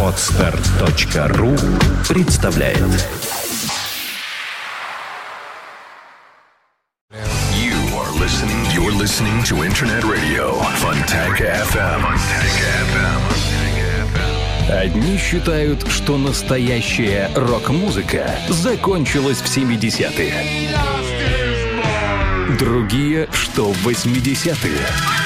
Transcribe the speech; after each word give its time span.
Отстар.ру 0.00 1.56
представляет 2.08 2.78
You 7.52 7.74
are 7.96 8.12
listening. 8.20 8.64
You're 8.72 8.92
listening 8.92 9.42
to 9.44 9.64
Internet 9.64 10.04
Radio 10.04 10.54
Fontanka 10.76 11.64
FM. 11.72 12.06
Одни 14.70 15.18
считают, 15.18 15.84
что 15.88 16.16
настоящая 16.16 17.28
рок-музыка 17.34 18.38
закончилась 18.50 19.38
в 19.38 19.46
70-е. 19.46 20.32
Другие, 22.56 23.26
что 23.32 23.72
в 23.72 23.88
80-е. 23.88 25.23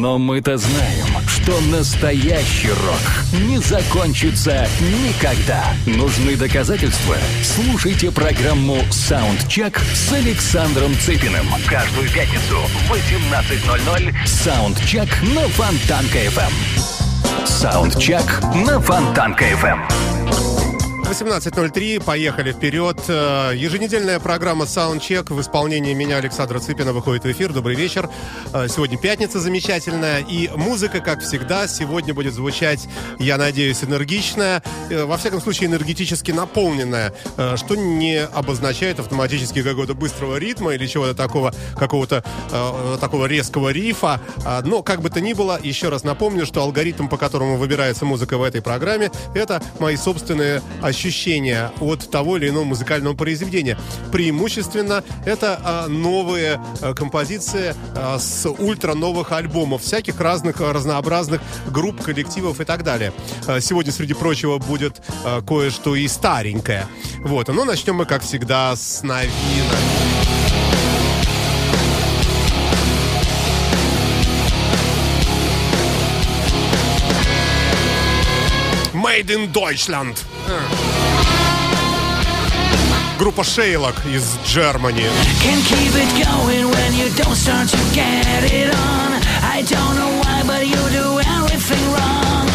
Но 0.00 0.16
мы-то 0.18 0.56
знаем, 0.56 1.06
что 1.28 1.60
настоящий 1.70 2.70
рок 2.70 3.42
не 3.46 3.58
закончится 3.58 4.66
никогда. 4.80 5.62
Нужны 5.84 6.34
доказательства? 6.34 7.16
Слушайте 7.42 8.10
программу 8.10 8.78
«Soundcheck» 8.90 9.78
с 9.78 10.10
Александром 10.12 10.96
Цыпиным. 10.96 11.46
Каждую 11.68 12.08
пятницу 12.08 12.58
в 12.88 12.90
18.00 12.90 14.14
«Soundcheck» 14.26 15.08
на 15.34 15.46
Фонтанка-FM. 15.48 16.52
«Soundcheck» 17.44 18.40
на 18.54 18.80
Фонтанка-FM. 18.80 20.21
18.03, 21.12 22.02
поехали 22.02 22.52
вперед. 22.52 22.98
Э, 23.06 23.52
Еженедельная 23.54 24.18
программа 24.18 24.64
Soundcheck 24.64 25.30
в 25.30 25.38
исполнении 25.42 25.92
меня, 25.92 26.16
Александра 26.16 26.58
Цыпина, 26.58 26.94
выходит 26.94 27.24
в 27.24 27.30
эфир. 27.30 27.52
Добрый 27.52 27.76
вечер. 27.76 28.08
Э, 28.54 28.66
Сегодня 28.66 28.96
пятница 28.96 29.38
замечательная. 29.38 30.20
И 30.20 30.48
музыка, 30.56 31.00
как 31.00 31.20
всегда, 31.20 31.68
сегодня 31.68 32.14
будет 32.14 32.32
звучать, 32.32 32.88
я 33.18 33.36
надеюсь, 33.36 33.84
энергичная. 33.84 34.62
э, 34.88 35.04
Во 35.04 35.18
всяком 35.18 35.42
случае, 35.42 35.68
энергетически 35.68 36.30
наполненная. 36.30 37.12
Что 37.56 37.74
не 37.76 38.18
обозначает 38.22 38.98
автоматически 38.98 39.62
какого-то 39.62 39.92
быстрого 39.92 40.38
ритма 40.38 40.72
или 40.72 40.86
чего-то 40.86 41.14
такого, 41.14 41.52
какого-то 41.76 42.24
такого 43.00 43.26
резкого 43.26 43.68
рифа. 43.68 44.18
Но, 44.64 44.82
как 44.82 45.02
бы 45.02 45.10
то 45.10 45.20
ни 45.20 45.34
было, 45.34 45.60
еще 45.62 45.90
раз 45.90 46.04
напомню, 46.04 46.46
что 46.46 46.62
алгоритм, 46.62 47.08
по 47.08 47.18
которому 47.18 47.58
выбирается 47.58 48.06
музыка 48.06 48.38
в 48.38 48.42
этой 48.42 48.62
программе, 48.62 49.10
это 49.34 49.62
мои 49.78 49.96
собственные 49.96 50.62
ощущения 50.80 51.01
от 51.80 52.10
того 52.10 52.36
или 52.36 52.48
иного 52.48 52.64
музыкального 52.64 53.14
произведения. 53.14 53.78
Преимущественно 54.12 55.02
это 55.24 55.60
а, 55.62 55.88
новые 55.88 56.60
а, 56.80 56.94
композиции 56.94 57.74
а, 57.96 58.18
с 58.18 58.48
ультра 58.48 58.94
новых 58.94 59.32
альбомов, 59.32 59.82
всяких 59.82 60.20
разных 60.20 60.60
разнообразных 60.60 61.40
групп, 61.68 62.02
коллективов 62.02 62.60
и 62.60 62.64
так 62.64 62.84
далее. 62.84 63.12
Сегодня, 63.60 63.92
среди 63.92 64.14
прочего, 64.14 64.58
будет 64.58 65.02
кое-что 65.46 65.96
и 65.96 66.06
старенькое. 66.08 66.86
Вот, 67.20 67.48
но 67.48 67.64
начнем 67.64 67.96
мы, 67.96 68.06
как 68.06 68.22
всегда, 68.22 68.74
с 68.76 69.02
новинок. 69.02 69.32
Made 78.94 79.30
in 79.30 79.52
Deutschland. 79.52 80.31
Группа 83.19 83.43
Шейлок 83.43 83.95
из 84.05 84.37
Германии. 84.53 85.09
Can't 85.41 85.63
keep 85.65 85.95
it 85.95 86.11
going 86.23 86.69
when 86.69 86.93
you 86.93 87.09
don't 87.17 87.35
start 87.35 87.67
to 87.67 87.77
get 87.93 88.25
it 88.51 88.69
on. 88.73 89.13
I 89.41 89.63
don't 89.63 89.95
know 89.95 90.21
why, 90.21 90.43
but 90.45 90.65
you 90.65 90.77
do 90.91 91.19
everything 91.19 91.83
wrong. 91.93 92.47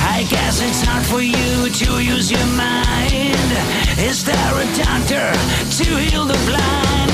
I 0.00 0.24
guess 0.28 0.60
it's 0.60 0.82
hard 0.84 1.06
for 1.06 1.20
you 1.22 1.70
to 1.70 2.02
use 2.02 2.30
your 2.30 2.46
mind. 2.56 3.38
Is 3.98 4.24
there 4.24 4.34
a 4.34 4.66
doctor 4.74 5.32
to 5.78 5.84
heal 5.96 6.24
the 6.24 6.38
blind? 6.46 7.12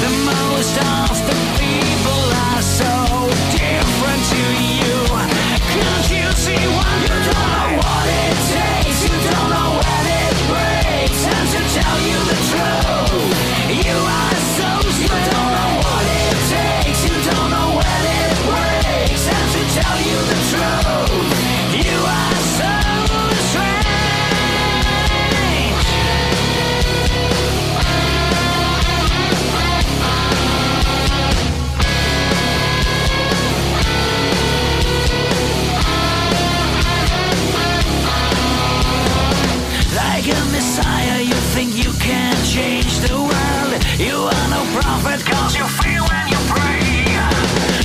The 0.00 0.12
most 0.24 0.76
of 0.80 1.16
the 1.28 1.36
people 1.60 2.22
are 2.48 2.62
so 2.62 3.28
different 3.52 4.22
to 4.32 4.42
you. 4.80 4.96
Can't 5.76 6.08
you 6.10 6.32
see 6.32 6.64
why? 6.72 6.88
You 7.02 7.16
don't 7.28 7.50
know 7.52 7.68
what 7.84 8.06
it 8.08 8.36
takes. 8.54 8.79
Tell 11.81 11.99
you 11.99 12.17
the 12.29 12.37
truth, 12.49 13.50
change 42.51 42.99
the 43.07 43.15
world. 43.15 43.73
You 43.97 44.27
are 44.27 44.47
no 44.51 44.61
prophet, 44.75 45.23
cause 45.23 45.55
you 45.55 45.65
feel 45.79 46.03
when 46.03 46.27
you 46.27 46.39
pray. 46.51 46.83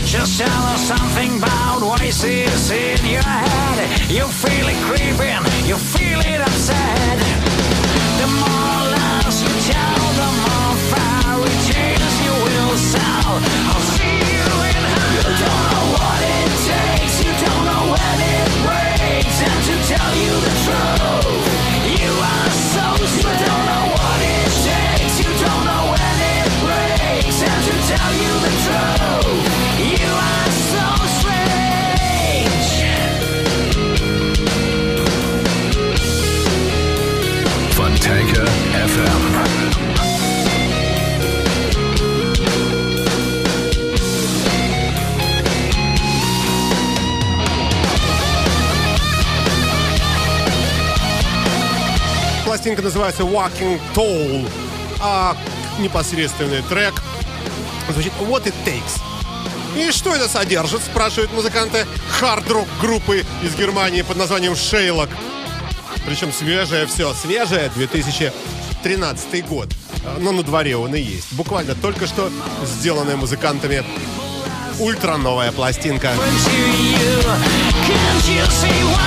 Just 0.03 0.41
tell 0.43 0.63
us 0.75 0.83
something 0.83 1.39
about 1.39 1.79
voices 1.79 2.71
in 2.73 2.99
your 3.07 3.23
head. 3.23 4.11
You 4.11 4.27
feel 4.27 4.67
it 4.67 4.81
creeping, 4.89 5.45
you 5.71 5.77
feel 5.77 6.19
it 6.19 6.41
upset. 6.41 7.19
The 8.19 8.29
more 8.43 8.83
lies 8.97 9.39
you 9.45 9.55
tell, 9.71 10.03
the 10.21 10.31
more 10.43 10.75
fairy 10.91 11.57
tales 11.71 12.17
you 12.27 12.35
will 12.47 12.77
sell. 12.93 13.39
I'll 13.71 13.87
see 13.95 14.19
you 14.35 14.51
in 14.71 14.83
hell. 14.91 15.11
You 15.15 15.25
don't 15.47 15.65
know 15.71 15.87
what 15.95 16.21
it 16.39 16.51
takes, 16.67 17.15
you 17.23 17.33
don't 17.45 17.65
know 17.71 17.85
when 17.95 18.19
it 18.35 18.51
breaks. 18.67 19.39
And 19.47 19.59
to 19.69 19.75
tell 19.95 20.13
you 20.25 20.35
the 20.47 20.55
truth, 20.65 21.47
you 22.03 22.11
are 22.35 22.51
so 22.75 22.87
strange. 23.15 23.66
Пластинка 52.77 52.83
называется 52.83 53.23
Walking 53.23 53.81
Tall, 53.95 54.47
а 55.01 55.35
непосредственный 55.79 56.63
трек 56.63 56.95
звучит 57.89 58.13
What 58.21 58.45
It 58.45 58.55
Takes. 58.67 59.01
И 59.77 59.91
что 59.93 60.15
это 60.15 60.29
содержит, 60.29 60.83
спрашивают 60.83 61.33
музыканты 61.33 61.87
хард-рок 62.11 62.69
группы 62.81 63.25
из 63.43 63.55
Германии 63.55 64.03
под 64.03 64.19
названием 64.19 64.55
Шейлок. 64.55 65.09
Причем 66.07 66.33
свежее 66.33 66.87
все, 66.87 67.15
свежее 67.15 67.71
2013 67.75 69.47
год. 69.47 69.69
Но 70.19 70.33
на 70.33 70.43
дворе 70.43 70.77
он 70.77 70.95
и 70.95 71.01
есть. 71.01 71.33
Буквально 71.33 71.75
только 71.75 72.07
что 72.07 72.31
сделанная 72.65 73.17
музыкантами 73.17 73.85
ультра 74.79 75.17
новая 75.17 75.51
пластинка. 75.53 76.09
Can't 77.87 78.29
you 78.29 78.45
see 78.51 78.85
what. 78.85 79.07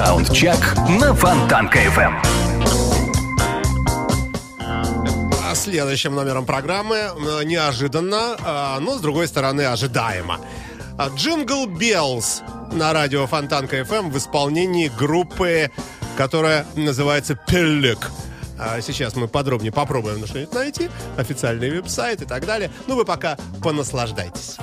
Саундчек 0.00 0.56
на 0.98 1.12
Фонтанка-FM. 1.12 2.14
А 5.44 5.54
следующим 5.54 6.14
номером 6.14 6.46
программы. 6.46 6.96
Э, 6.96 7.44
Неожиданно, 7.44 8.34
э, 8.38 8.78
но, 8.80 8.96
с 8.96 9.02
другой 9.02 9.28
стороны, 9.28 9.60
ожидаемо. 9.60 10.40
А, 10.96 11.10
Jingle 11.14 11.66
Bells 11.66 12.40
на 12.72 12.94
радио 12.94 13.26
Фонтанка 13.26 13.80
FM 13.80 14.10
в 14.10 14.16
исполнении 14.16 14.88
группы, 14.88 15.70
которая 16.16 16.64
называется 16.76 17.34
Pellek. 17.34 18.10
А 18.58 18.80
Сейчас 18.80 19.16
мы 19.16 19.28
подробнее 19.28 19.70
попробуем 19.70 20.26
что-нибудь 20.26 20.54
найти, 20.54 20.88
официальный 21.18 21.68
веб-сайт 21.68 22.22
и 22.22 22.24
так 22.24 22.46
далее. 22.46 22.70
Ну, 22.86 22.96
вы 22.96 23.04
пока 23.04 23.36
понаслаждайтесь. 23.62 24.56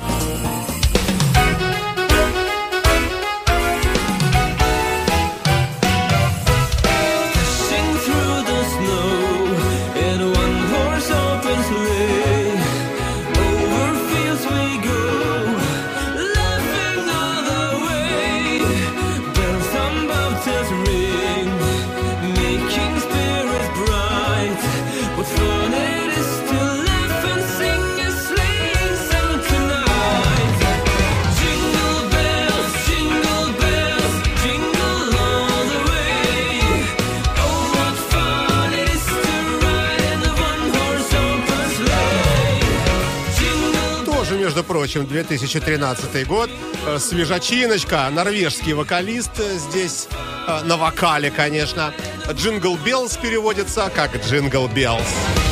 Прочим, 44.97 45.07
2013 45.07 46.27
год. 46.27 46.49
Э, 46.85 46.97
Свежачиночка, 46.99 48.09
норвежский 48.11 48.73
вокалист 48.73 49.31
э, 49.39 49.57
здесь 49.57 50.07
э, 50.47 50.63
на 50.63 50.77
вокале, 50.77 51.31
конечно. 51.31 51.93
Jingle 52.31 52.77
Bells 52.77 53.17
переводится 53.17 53.91
как 53.93 54.15
Jingle 54.25 54.67
Bells. 54.67 55.46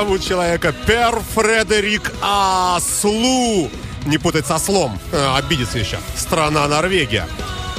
Зовут 0.00 0.24
человека 0.24 0.72
Пер 0.86 1.20
Фредерик 1.34 2.10
Аслу. 2.22 3.70
Не 4.06 4.16
путать 4.16 4.46
со 4.46 4.56
слом. 4.58 4.98
Э, 5.12 5.36
Обидится 5.36 5.78
еще. 5.78 5.98
Страна 6.16 6.66
Норвегия. 6.68 7.26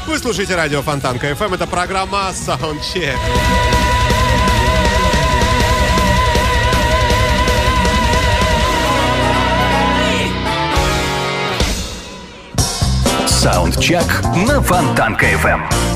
Вы 0.06 0.20
слушаете 0.20 0.56
радио 0.56 0.84
Фонтанка 0.84 1.32
FM. 1.32 1.56
Это 1.56 1.66
программа 1.66 2.30
Soundcheck. 2.32 3.18
Саундчек 13.26 14.06
на 14.48 14.62
Фонтанка 14.62 15.26
FM. 15.26 15.91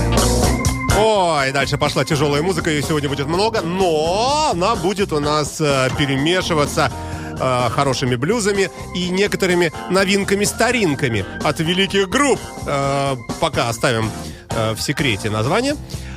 Ой, 0.97 1.51
дальше 1.51 1.77
пошла 1.77 2.05
тяжелая 2.05 2.41
музыка, 2.41 2.69
ее 2.69 2.81
сегодня 2.81 3.09
будет 3.09 3.27
много, 3.27 3.61
но 3.61 4.51
она 4.53 4.75
будет 4.75 5.11
у 5.11 5.19
нас 5.19 5.59
э, 5.59 5.89
перемешиваться 5.97 6.89
э, 7.37 7.69
хорошими 7.69 8.15
блюзами 8.15 8.69
и 8.95 9.09
некоторыми 9.09 9.73
новинками-старинками 9.89 11.25
от 11.43 11.59
великих 11.59 12.07
групп. 12.07 12.39
Э, 12.65 13.17
пока 13.41 13.67
оставим 13.67 14.09
в 14.55 14.79
секрете 14.79 15.29
название. 15.29 15.75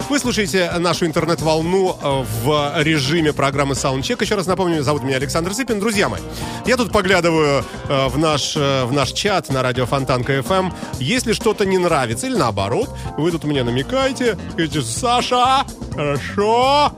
Вы 0.09 0.19
слушаете 0.19 0.71
нашу 0.79 1.05
интернет-волну 1.05 1.95
э, 2.01 2.25
в 2.43 2.83
режиме 2.83 3.35
программы 3.35 3.75
Soundcheck. 3.75 4.23
Еще 4.23 4.37
раз 4.37 4.47
напомню, 4.47 4.83
зовут 4.83 5.03
меня 5.03 5.17
Александр 5.17 5.53
Цыпин. 5.53 5.81
Друзья 5.81 6.09
мои, 6.09 6.23
я 6.65 6.79
тут 6.79 6.91
поглядываю 6.91 7.63
э, 7.89 8.09
в, 8.09 8.17
наш, 8.17 8.57
э, 8.57 8.85
в 8.87 8.93
наш 8.93 9.13
чат 9.13 9.51
на 9.51 9.63
радио 9.63 9.85
Фонтанка 9.85 10.39
FM. 10.39 10.73
Если 10.99 11.35
что-то 11.35 11.67
не 11.67 11.77
нравится 11.77 12.27
или 12.27 12.37
наоборот, 12.37 12.89
вы 13.19 13.31
тут 13.31 13.45
мне 13.45 13.63
намекаете, 13.63 14.39
говорите, 14.53 14.81
Саша, 14.81 15.67
хорошо. 15.95 16.93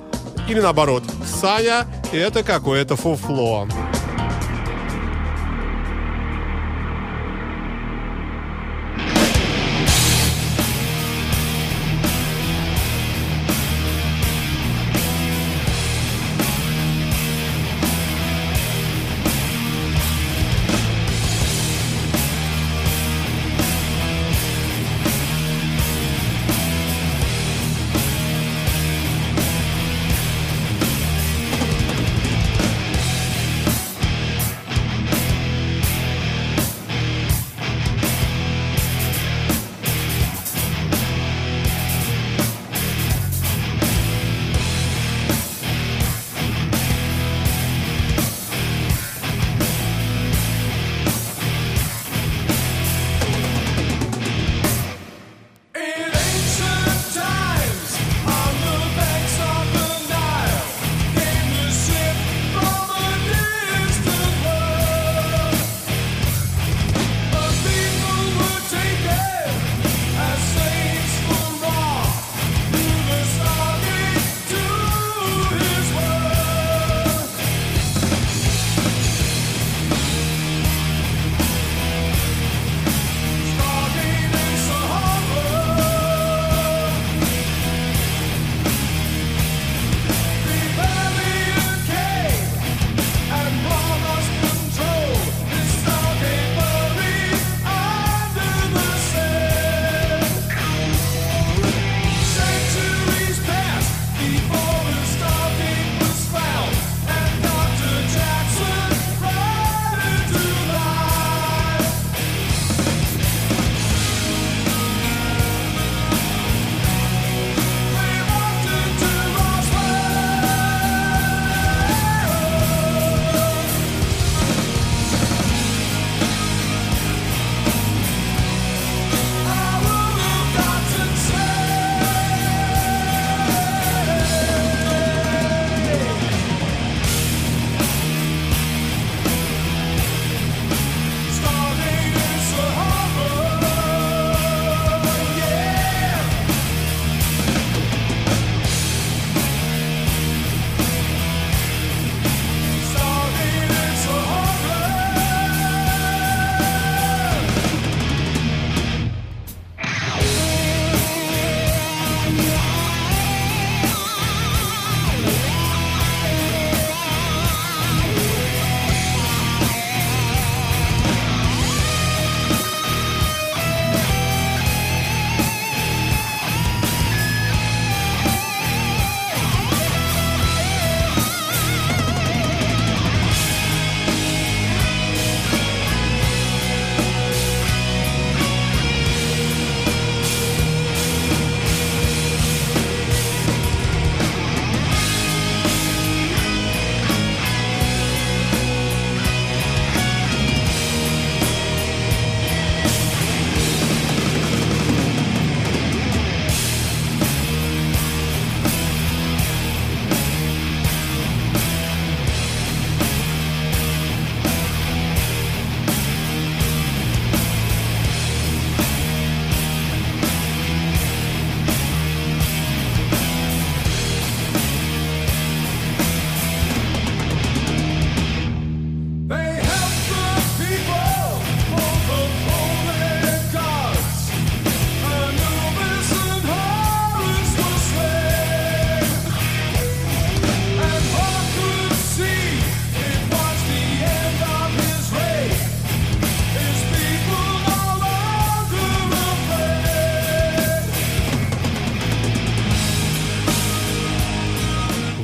Или 0.49 0.61
наоборот, 0.61 1.03
Саня, 1.41 1.87
это 2.13 2.45
какое-то 2.45 2.95
фуфло. 2.95 3.67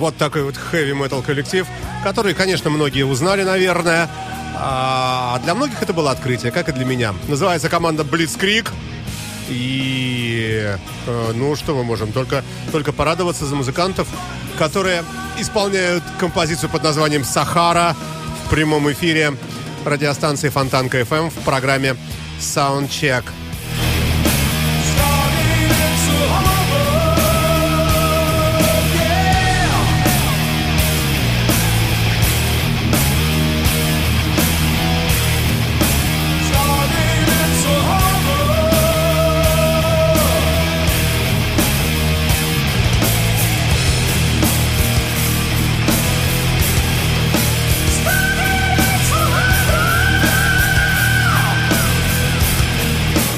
Вот 0.07 0.17
такой 0.19 0.45
вот 0.45 0.55
metal 0.73 1.21
коллектив, 1.21 1.67
который, 2.05 2.33
конечно, 2.33 2.71
многие 2.71 3.03
узнали, 3.03 3.43
наверное. 3.43 4.09
А 4.55 5.41
для 5.43 5.53
многих 5.57 5.83
это 5.83 5.93
было 5.93 6.13
открытие, 6.13 6.53
как 6.53 6.69
и 6.69 6.73
для 6.73 6.85
меня. 6.85 7.13
Называется 7.27 7.69
команда 7.69 8.05
Blitzkrieg. 8.05 8.71
И, 9.49 10.77
э, 11.09 11.33
ну, 11.35 11.57
что 11.57 11.75
мы 11.75 11.83
можем? 11.83 12.13
Только, 12.13 12.45
только 12.71 12.93
порадоваться 12.93 13.47
за 13.47 13.57
музыкантов, 13.57 14.07
которые 14.57 15.03
исполняют 15.41 16.05
композицию 16.21 16.71
под 16.71 16.85
названием 16.85 17.25
«Сахара» 17.25 17.97
в 18.45 18.51
прямом 18.51 18.89
эфире 18.93 19.33
радиостанции 19.85 20.51
Фонтанка 20.51 21.01
FM 21.01 21.31
в 21.31 21.45
программе 21.45 21.97
Soundcheck. 22.39 23.25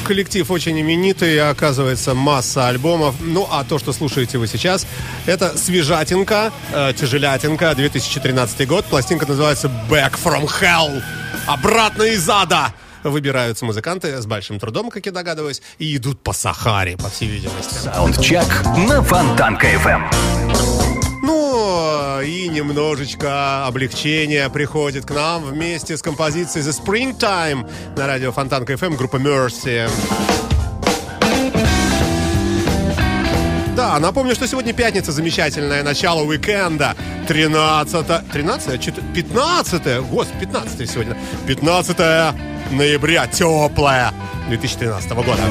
Коллектив 0.09 0.49
очень 0.49 0.81
именитый, 0.81 1.39
оказывается, 1.39 2.15
масса 2.15 2.67
альбомов. 2.67 3.13
Ну, 3.19 3.47
а 3.51 3.63
то, 3.63 3.77
что 3.77 3.93
слушаете 3.93 4.39
вы 4.39 4.47
сейчас, 4.47 4.87
это 5.27 5.55
свежатинка, 5.55 6.51
э, 6.73 6.93
тяжелятинка, 6.97 7.75
2013 7.75 8.67
год. 8.67 8.85
Пластинка 8.85 9.27
называется 9.27 9.69
Back 9.87 10.13
from 10.13 10.49
Hell. 10.59 11.03
Обратно 11.45 12.01
из 12.01 12.27
ада. 12.27 12.73
Выбираются 13.03 13.65
музыканты 13.65 14.19
с 14.19 14.25
большим 14.25 14.59
трудом, 14.59 14.89
как 14.89 15.05
я 15.05 15.11
догадываюсь, 15.11 15.61
и 15.77 15.95
идут 15.95 16.23
по 16.23 16.33
Сахаре, 16.33 16.97
по 16.97 17.07
всей 17.07 17.29
видимости. 17.29 17.75
Саундчек 17.75 18.65
на 18.89 19.03
Фонтанка 19.03 19.67
И 22.25 22.47
немножечко 22.49 23.65
облегчения 23.65 24.49
приходит 24.49 25.05
к 25.05 25.11
нам 25.11 25.43
вместе 25.43 25.97
с 25.97 26.01
композицией 26.01 26.65
The 26.65 26.83
Springtime 26.83 27.69
на 27.97 28.07
радио 28.07 28.31
Фонтанка 28.31 28.73
FM 28.73 28.97
группа 28.97 29.17
Mercy. 29.17 29.89
Да, 33.75 33.97
напомню, 33.97 34.35
что 34.35 34.45
сегодня 34.45 34.73
пятница, 34.73 35.13
замечательное 35.13 35.83
начало 35.83 36.23
уикенда. 36.23 36.95
13 37.27 38.29
13 38.29 38.81
Чё-то 38.81 39.01
15 39.15 40.01
Господи, 40.09 40.39
15 40.41 40.89
сегодня. 40.89 41.17
15 41.47 41.97
ноября, 42.71 43.27
теплая 43.27 44.13
2013 44.49 45.11
года. 45.11 45.41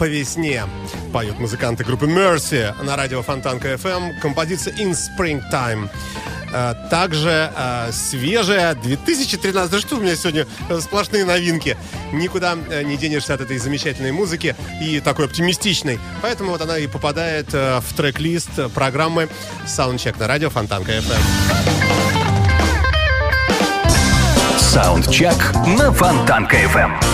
По 0.00 0.08
весне 0.08 0.64
поют 1.12 1.38
музыканты 1.38 1.84
группы 1.84 2.06
Mercy 2.06 2.72
на 2.82 2.96
радио 2.96 3.20
Фонтанка 3.20 3.74
FM. 3.74 4.18
Композиция 4.18 4.72
In 4.72 4.96
Springtime. 4.96 5.90
э, 6.50 6.74
также 6.88 7.52
э, 7.54 7.92
свежая 7.92 8.74
2013. 8.76 9.70
Да 9.70 9.78
что 9.78 9.96
у 9.96 10.00
меня 10.00 10.16
сегодня 10.16 10.46
э, 10.70 10.80
сплошные 10.80 11.26
новинки. 11.26 11.76
Никуда 12.12 12.56
э, 12.70 12.82
не 12.82 12.96
денешься 12.96 13.34
от 13.34 13.42
этой 13.42 13.58
замечательной 13.58 14.10
музыки 14.10 14.56
и 14.80 15.00
такой 15.00 15.26
оптимистичной. 15.26 16.00
Поэтому 16.22 16.52
вот 16.52 16.62
она 16.62 16.78
и 16.78 16.86
попадает 16.86 17.52
в 17.52 17.84
трек-лист 17.94 18.72
программы 18.72 19.28
Soundcheck 19.66 20.18
на 20.18 20.26
радио 20.26 20.48
Фонтанка 20.48 20.92
FM. 20.92 21.20
Саундчек 24.58 25.54
на 25.78 25.92
Фонтанка 25.92 26.56
FM. 26.56 27.09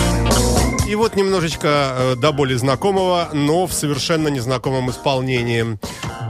И 0.87 0.95
вот 0.95 1.17
немножечко 1.17 1.67
э, 1.67 2.15
до 2.15 2.31
боли 2.31 2.53
знакомого, 2.53 3.29
но 3.33 3.67
в 3.67 3.73
совершенно 3.73 4.29
незнакомом 4.29 4.89
исполнении. 4.89 5.77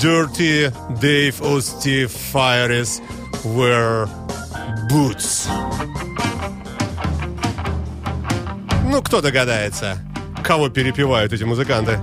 Dirty 0.02 0.74
Dave 1.00 1.40
Osti 1.42 2.10
Fires 2.34 3.00
Wear 3.44 4.10
Boots. 4.92 5.48
Ну, 8.90 9.04
кто 9.04 9.22
догадается, 9.22 10.00
кого 10.44 10.70
перепевают 10.70 11.34
эти 11.34 11.44
музыканты? 11.44 12.00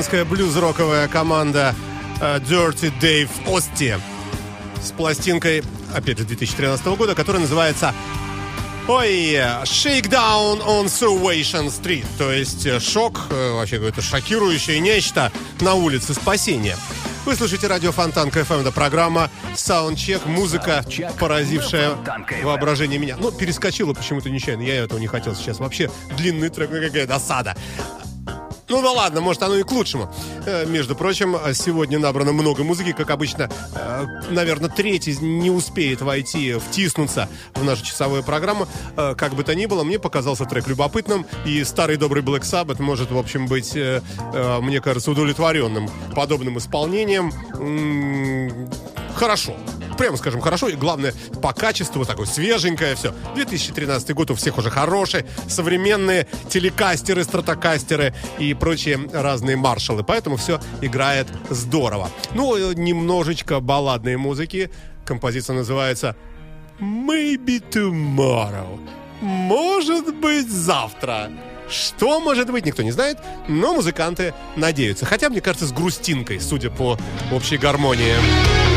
Американская 0.00 0.24
блюз-роковая 0.24 1.08
команда 1.08 1.74
э, 2.22 2.38
Dirty 2.38 2.90
Dave 3.02 3.28
Ости 3.46 4.00
с 4.82 4.92
пластинкой, 4.92 5.62
опять 5.94 6.16
же, 6.16 6.24
2013 6.24 6.86
года, 6.96 7.14
которая 7.14 7.42
называется 7.42 7.94
Ой, 8.88 9.34
Shakedown 9.64 10.64
on 10.64 10.86
Salvation 10.86 11.66
Street, 11.66 12.06
то 12.16 12.32
есть 12.32 12.64
э, 12.64 12.80
шок, 12.80 13.20
э, 13.28 13.52
вообще 13.52 13.76
какое-то 13.76 14.00
шокирующее 14.00 14.80
нечто 14.80 15.30
на 15.60 15.74
улице 15.74 16.14
Спасения. 16.14 16.78
Вы 17.26 17.36
слушаете 17.36 17.66
радио 17.66 17.92
Фонтанка 17.92 18.40
FM, 18.40 18.62
это 18.62 18.72
программа 18.72 19.30
Soundcheck, 19.54 20.26
музыка, 20.26 20.82
Soundcheck 20.86 21.18
поразившая 21.18 21.90
воображение 22.42 22.98
меня. 22.98 23.18
Ну, 23.20 23.30
перескочила 23.32 23.92
почему-то 23.92 24.30
нечаянно, 24.30 24.62
я 24.62 24.76
этого 24.76 24.98
не 24.98 25.08
хотел 25.08 25.34
сейчас. 25.34 25.58
Вообще 25.58 25.90
длинный 26.16 26.48
трек, 26.48 26.70
ну, 26.70 26.80
какая 26.80 27.06
досада. 27.06 27.54
Ну 28.70 28.80
да 28.82 28.92
ладно, 28.92 29.20
может 29.20 29.42
оно 29.42 29.56
и 29.56 29.64
к 29.64 29.72
лучшему. 29.72 30.08
Э, 30.46 30.64
Между 30.64 30.94
прочим, 30.94 31.36
сегодня 31.54 31.98
набрано 31.98 32.32
много 32.32 32.62
музыки, 32.62 32.92
как 32.92 33.10
обычно. 33.10 33.50
э, 33.74 34.06
Наверное, 34.30 34.70
третий 34.70 35.16
не 35.16 35.50
успеет 35.50 36.00
войти, 36.02 36.54
втиснуться 36.54 37.28
в 37.54 37.64
нашу 37.64 37.84
часовую 37.84 38.22
программу. 38.22 38.68
Э, 38.96 39.14
Как 39.16 39.34
бы 39.34 39.42
то 39.42 39.56
ни 39.56 39.66
было, 39.66 39.82
мне 39.82 39.98
показался 39.98 40.44
трек 40.44 40.68
любопытным. 40.68 41.26
И 41.44 41.64
старый 41.64 41.96
добрый 41.96 42.22
Black 42.22 42.42
Sabbath 42.42 42.80
может, 42.80 43.10
в 43.10 43.18
общем, 43.18 43.46
быть, 43.48 43.74
мне 43.74 44.80
кажется, 44.80 45.10
удовлетворенным 45.10 45.90
подобным 46.14 46.58
исполнением. 46.58 47.32
Хорошо. 49.16 49.56
Прямо 50.00 50.16
скажем, 50.16 50.40
хорошо. 50.40 50.68
И 50.68 50.76
главное, 50.76 51.12
по 51.42 51.52
качеству 51.52 52.06
такое 52.06 52.24
свеженькое 52.24 52.94
все. 52.94 53.12
2013 53.34 54.14
год 54.14 54.30
у 54.30 54.34
всех 54.34 54.56
уже 54.56 54.70
хороший. 54.70 55.26
Современные 55.46 56.26
телекастеры, 56.48 57.22
стратокастеры 57.22 58.14
и 58.38 58.54
прочие 58.54 58.98
разные 59.12 59.58
маршалы. 59.58 60.02
Поэтому 60.02 60.38
все 60.38 60.58
играет 60.80 61.26
здорово. 61.50 62.08
Ну, 62.32 62.56
э, 62.56 62.72
немножечко 62.74 63.60
балладной 63.60 64.16
музыки. 64.16 64.70
Композиция 65.04 65.54
называется 65.56 66.16
Maybe 66.80 67.62
Tomorrow. 67.70 68.80
Может 69.20 70.14
быть, 70.14 70.50
завтра. 70.50 71.30
Что 71.68 72.20
может 72.20 72.50
быть, 72.50 72.64
никто 72.64 72.82
не 72.82 72.90
знает, 72.90 73.18
но 73.48 73.74
музыканты 73.74 74.32
надеются. 74.56 75.04
Хотя, 75.04 75.28
мне 75.28 75.42
кажется, 75.42 75.66
с 75.66 75.72
грустинкой, 75.72 76.40
судя 76.40 76.70
по 76.70 76.96
общей 77.30 77.58
гармонии. 77.58 78.69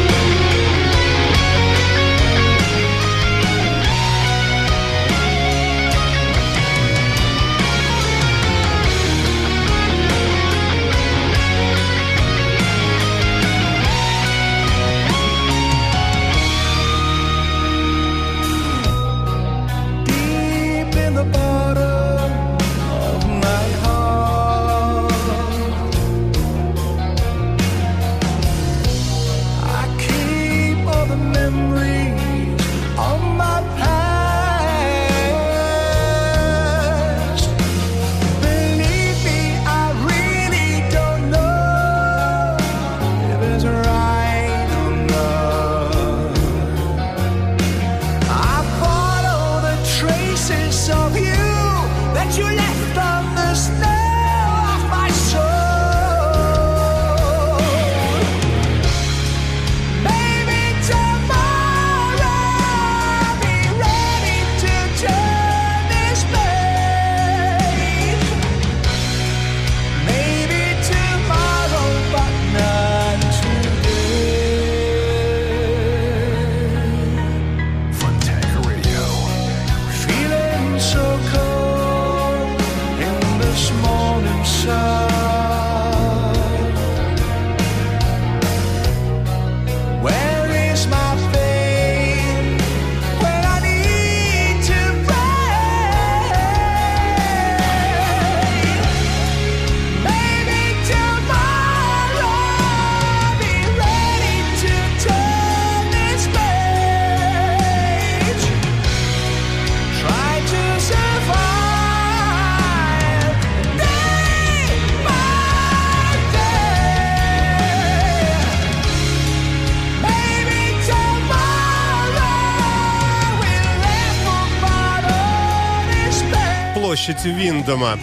Vendome. 127.64 127.98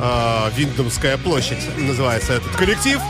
А, 0.00 0.50
Виндомская 0.54 1.16
площадь 1.16 1.58
называется 1.78 2.34
этот 2.34 2.54
коллектив. 2.56 3.00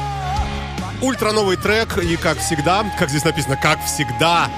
Ультра 1.00 1.32
новый 1.32 1.56
трек, 1.56 1.98
и 1.98 2.16
как 2.16 2.38
всегда, 2.38 2.84
как 3.00 3.10
здесь 3.10 3.24
написано, 3.24 3.56
как 3.56 3.84
всегда, 3.84 4.48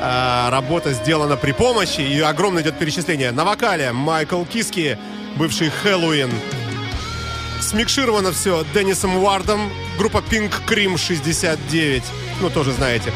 а, 0.00 0.50
работа 0.50 0.94
сделана 0.94 1.36
при 1.36 1.52
помощи, 1.52 2.00
и 2.00 2.20
огромное 2.20 2.62
идет 2.62 2.78
перечисление. 2.78 3.32
На 3.32 3.44
вокале 3.44 3.92
Майкл 3.92 4.42
Киске, 4.44 4.96
бывший 5.36 5.68
Хэллоуин. 5.68 6.30
Смикшировано 7.60 8.32
все 8.32 8.64
Деннисом 8.72 9.18
Уардом, 9.18 9.70
группа 9.98 10.18
Pink 10.18 10.52
Cream 10.66 10.96
69, 10.96 12.02
ну 12.40 12.48
тоже 12.48 12.72
знаете. 12.72 13.12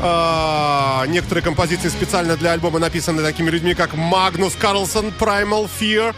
А, 0.00 1.04
некоторые 1.06 1.44
композиции 1.44 1.88
специально 1.88 2.36
для 2.36 2.52
альбома 2.52 2.80
написаны 2.80 3.22
такими 3.22 3.50
людьми, 3.50 3.74
как 3.74 3.94
Магнус 3.94 4.54
Карлсон, 4.56 5.12
Primal 5.18 5.70
Fear, 5.80 6.12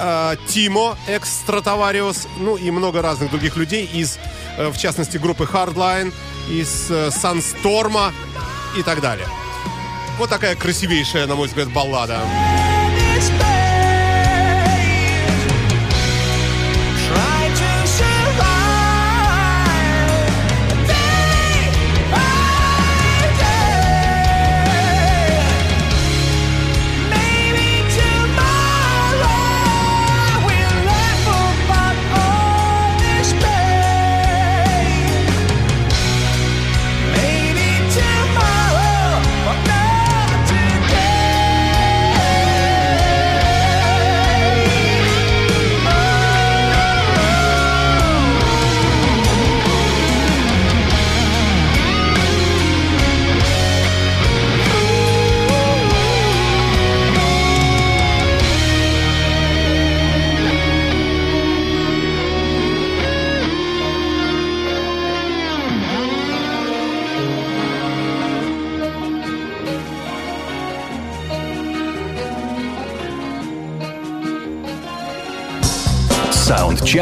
а, 0.00 0.36
Тимо, 0.48 0.96
Экстратовариус, 1.06 2.26
ну 2.38 2.56
и 2.56 2.70
много 2.70 3.02
разных 3.02 3.30
других 3.30 3.56
людей 3.56 3.84
из, 3.84 4.18
э, 4.56 4.68
в 4.68 4.78
частности, 4.78 5.18
группы 5.18 5.44
Hardline, 5.44 6.12
из 6.48 6.90
э, 6.90 7.10
и 8.78 8.82
так 8.82 9.00
далее. 9.00 9.26
Вот 10.18 10.30
такая 10.30 10.56
красивейшая, 10.56 11.26
на 11.26 11.34
мой 11.34 11.48
взгляд, 11.48 11.70
баллада. 11.72 12.20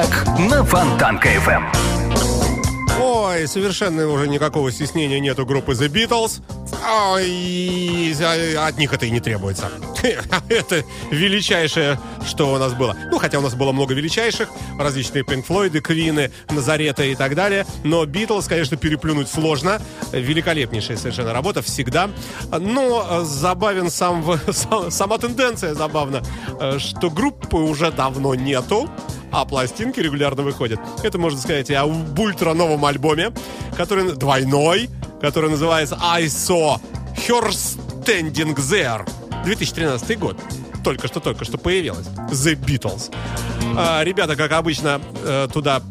Саундчек 0.09 0.27
на 0.51 0.65
Фонтанка 0.65 1.29
FM. 1.29 1.65
Ой, 3.01 3.47
совершенно 3.47 4.07
уже 4.09 4.27
никакого 4.27 4.73
стеснения 4.73 5.21
нету 5.21 5.47
группы 5.47 5.73
The 5.73 5.89
Beatles. 5.89 6.41
Ой, 7.13 8.15
от 8.57 8.79
них 8.79 8.93
это 8.93 9.07
и 9.07 9.11
не 9.11 9.21
требуется. 9.21 9.71
Это 10.49 10.85
величайшее, 11.11 11.99
что 12.27 12.53
у 12.53 12.59
нас 12.59 12.73
было. 12.73 12.97
Ну, 13.11 13.19
хотя 13.19 13.39
у 13.39 13.43
нас 13.43 13.55
было 13.55 13.73
много 13.73 13.95
величайших, 13.95 14.49
различные 14.79 15.25
Pink 15.25 15.45
Floyd, 15.47 15.81
Квины, 15.81 16.31
Назарета 16.51 17.03
и 17.05 17.15
так 17.15 17.35
далее. 17.35 17.67
Но 17.85 18.05
Beatles, 18.05 18.49
конечно, 18.49 18.77
переплюнуть 18.77 19.29
сложно. 19.29 19.81
Великолепнейшая 20.13 20.97
совершенно 20.97 21.33
работа, 21.33 21.63
всегда. 21.63 22.11
Но 22.57 23.25
забавен 23.25 23.91
сам- 23.91 24.25
сама 24.91 25.19
тенденция 25.19 25.75
забавна, 25.75 26.23
э, 26.61 26.79
что 26.79 27.11
группы 27.11 27.57
уже 27.57 27.91
давно 27.91 28.35
нету 28.35 28.89
а 29.33 29.45
пластинки 29.45 30.01
регулярно 30.01 30.43
выходят. 30.43 30.81
Это 31.03 31.19
можно 31.19 31.41
сказать 31.41 31.71
и 31.71 31.75
об 31.75 32.19
ультра 32.19 32.55
новом 32.55 32.85
альбоме, 32.85 33.33
который 33.77 34.13
двойной, 34.15 34.89
который 35.21 35.51
называется 35.51 35.99
I 36.03 36.25
Saw 36.27 36.81
Her 37.27 37.49
Standing 37.49 38.55
There. 38.57 39.09
2013 39.45 40.19
год. 40.19 40.37
Только 40.85 41.09
что, 41.09 41.21
только 41.21 41.45
что 41.45 41.59
появилась. 41.59 42.07
The 42.31 42.55
Beatles. 42.55 43.13
А, 43.77 44.03
ребята, 44.03 44.37
как 44.37 44.53
обычно, 44.53 45.01
э, 45.25 45.49
туда 45.53 45.83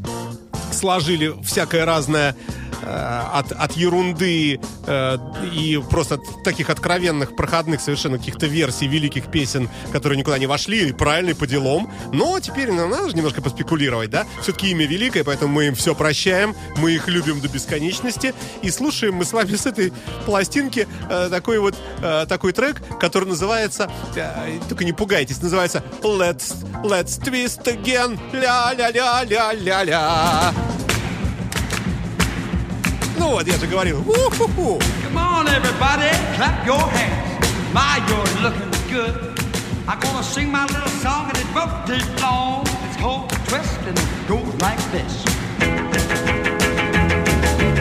сложили 0.71 1.34
всякое 1.43 1.86
разное 1.86 2.36
от, 2.84 3.52
от 3.52 3.72
ерунды 3.74 4.60
э, 4.86 5.18
и 5.54 5.82
просто 5.90 6.20
таких 6.44 6.70
откровенных, 6.70 7.36
проходных 7.36 7.82
совершенно 7.82 8.18
каких-то 8.18 8.48
версий 8.48 8.88
великих 8.88 9.32
песен, 9.32 9.70
которые 9.92 10.18
никуда 10.18 10.38
не 10.38 10.48
вошли, 10.48 10.90
и 10.90 10.94
правильно, 10.94 11.32
и 11.32 11.34
по 11.34 11.48
делам. 11.48 11.92
Но 12.13 12.40
теперь 12.40 12.72
ну, 12.72 12.88
надо 12.88 13.10
же 13.10 13.16
немножко 13.16 13.42
поспекулировать, 13.42 14.10
да? 14.10 14.26
Все-таки 14.42 14.72
имя 14.72 14.86
великое, 14.86 15.24
поэтому 15.24 15.54
мы 15.54 15.68
им 15.68 15.76
все 15.76 15.96
прощаем, 15.96 16.56
мы 16.78 16.94
их 16.94 17.08
любим 17.08 17.42
до 17.42 17.48
бесконечности, 17.48 18.34
и 18.62 18.72
слушаем 18.72 19.16
мы 19.16 19.26
с 19.26 19.34
вами 19.34 19.56
с 19.56 19.66
этой 19.66 19.92
пластинки 20.26 20.88
э, 21.10 21.30
такой 21.30 21.60
вот 21.60 21.76
э, 22.02 22.26
такой 22.28 22.54
трек, 22.54 22.82
который 23.00 23.28
называется, 23.28 23.92
э, 24.16 24.60
только 24.68 24.86
не 24.86 24.94
пугайтесь, 24.94 25.42
называется 25.42 25.84
Let's, 26.02 26.56
Let's 26.84 27.22
Twist 27.22 27.66
Again, 27.66 28.20
ля-ля-ля-ля-ля-ля. 28.34 30.54
Ну 33.27 33.29
вот, 33.31 33.47
я 33.47 33.57
же 33.59 33.66
говорил. 33.66 34.01
У-ху-ху. 34.01 34.79
Come 35.05 35.16
on, 35.16 35.47
everybody, 35.49 36.11
clap 36.37 36.66
your 36.66 36.81
hands. 36.90 37.40
My, 37.73 38.01
you're 38.09 38.42
looking 38.42 38.71
good. 38.90 39.14
I'm 39.88 39.99
gonna 40.01 40.23
sing 40.23 40.51
my 40.51 40.64
little 40.66 40.88
song 41.03 41.29
and 41.29 41.38
it 41.38 41.47
won't 41.55 41.87
take 41.87 42.21
long. 42.23 42.66
It's 42.87 42.97
called 43.01 43.31
Twist 43.49 43.81
and 43.87 43.99
it 43.99 44.29
goes 44.29 44.55
like 44.61 44.79
this. 44.92 45.25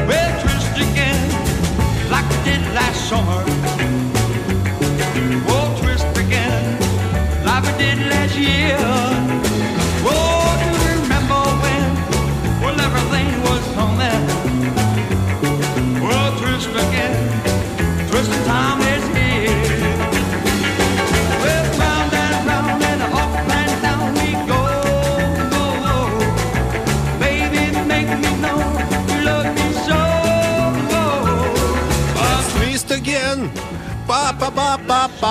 Well, 0.07 0.41
twist 0.41 0.75
again, 0.77 1.29
like 2.09 2.27
we 2.29 2.37
did 2.43 2.61
last 2.73 3.07
summer. 3.09 3.43
Oh, 5.47 5.77
twist 5.81 6.17
again, 6.17 6.79
like 7.45 7.63
we 7.63 7.71
did 7.77 7.99
last 8.09 8.35
year. 8.35 9.14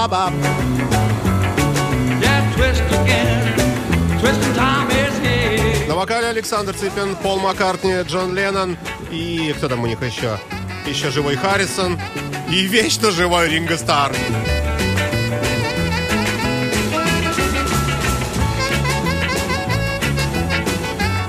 Па-па-па-па-па-па. 0.06 0.32
yeah, 2.22 2.54
twist 2.54 2.86
again, 2.94 3.42
twisting 4.22 4.54
time 4.54 4.90
is 4.92 5.18
here. 5.18 5.88
На 5.88 5.96
вокале 5.96 6.28
Александр 6.28 6.76
Цыпин, 6.76 7.16
Пол 7.16 7.40
Маккартни, 7.40 8.04
Джон 8.04 8.36
Леннон 8.36 8.78
и 9.12 9.54
кто 9.58 9.68
там 9.68 9.82
у 9.82 9.88
них 9.88 10.00
еще? 10.04 10.38
Еще 10.86 11.10
живой 11.10 11.36
Харрисон 11.38 12.00
и 12.52 12.68
вечно 12.68 13.10
живой 13.10 13.50
Ринго 13.50 13.78
Стар. 13.78 14.16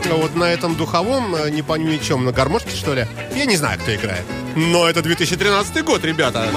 Ну 0.05 0.17
Вот 0.19 0.37
на 0.37 0.45
этом 0.45 0.77
духовом, 0.77 1.35
э, 1.35 1.49
не 1.49 1.63
пойми 1.63 1.99
чем, 1.99 2.27
на 2.27 2.33
гармошке 2.33 2.77
что 2.77 2.93
ли? 2.93 3.07
Я 3.35 3.47
не 3.47 3.57
знаю, 3.57 3.79
кто 3.79 3.95
играет. 3.95 4.25
Но 4.55 4.87
это 4.87 5.01
2013 5.01 5.83
год, 5.83 6.05
ребята. 6.05 6.51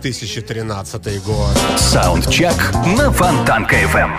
2013 0.00 1.22
год. 1.22 1.56
Саундчек 1.76 2.54
на 2.96 3.10
Фонтанка 3.12 3.76
FM. 3.76 4.10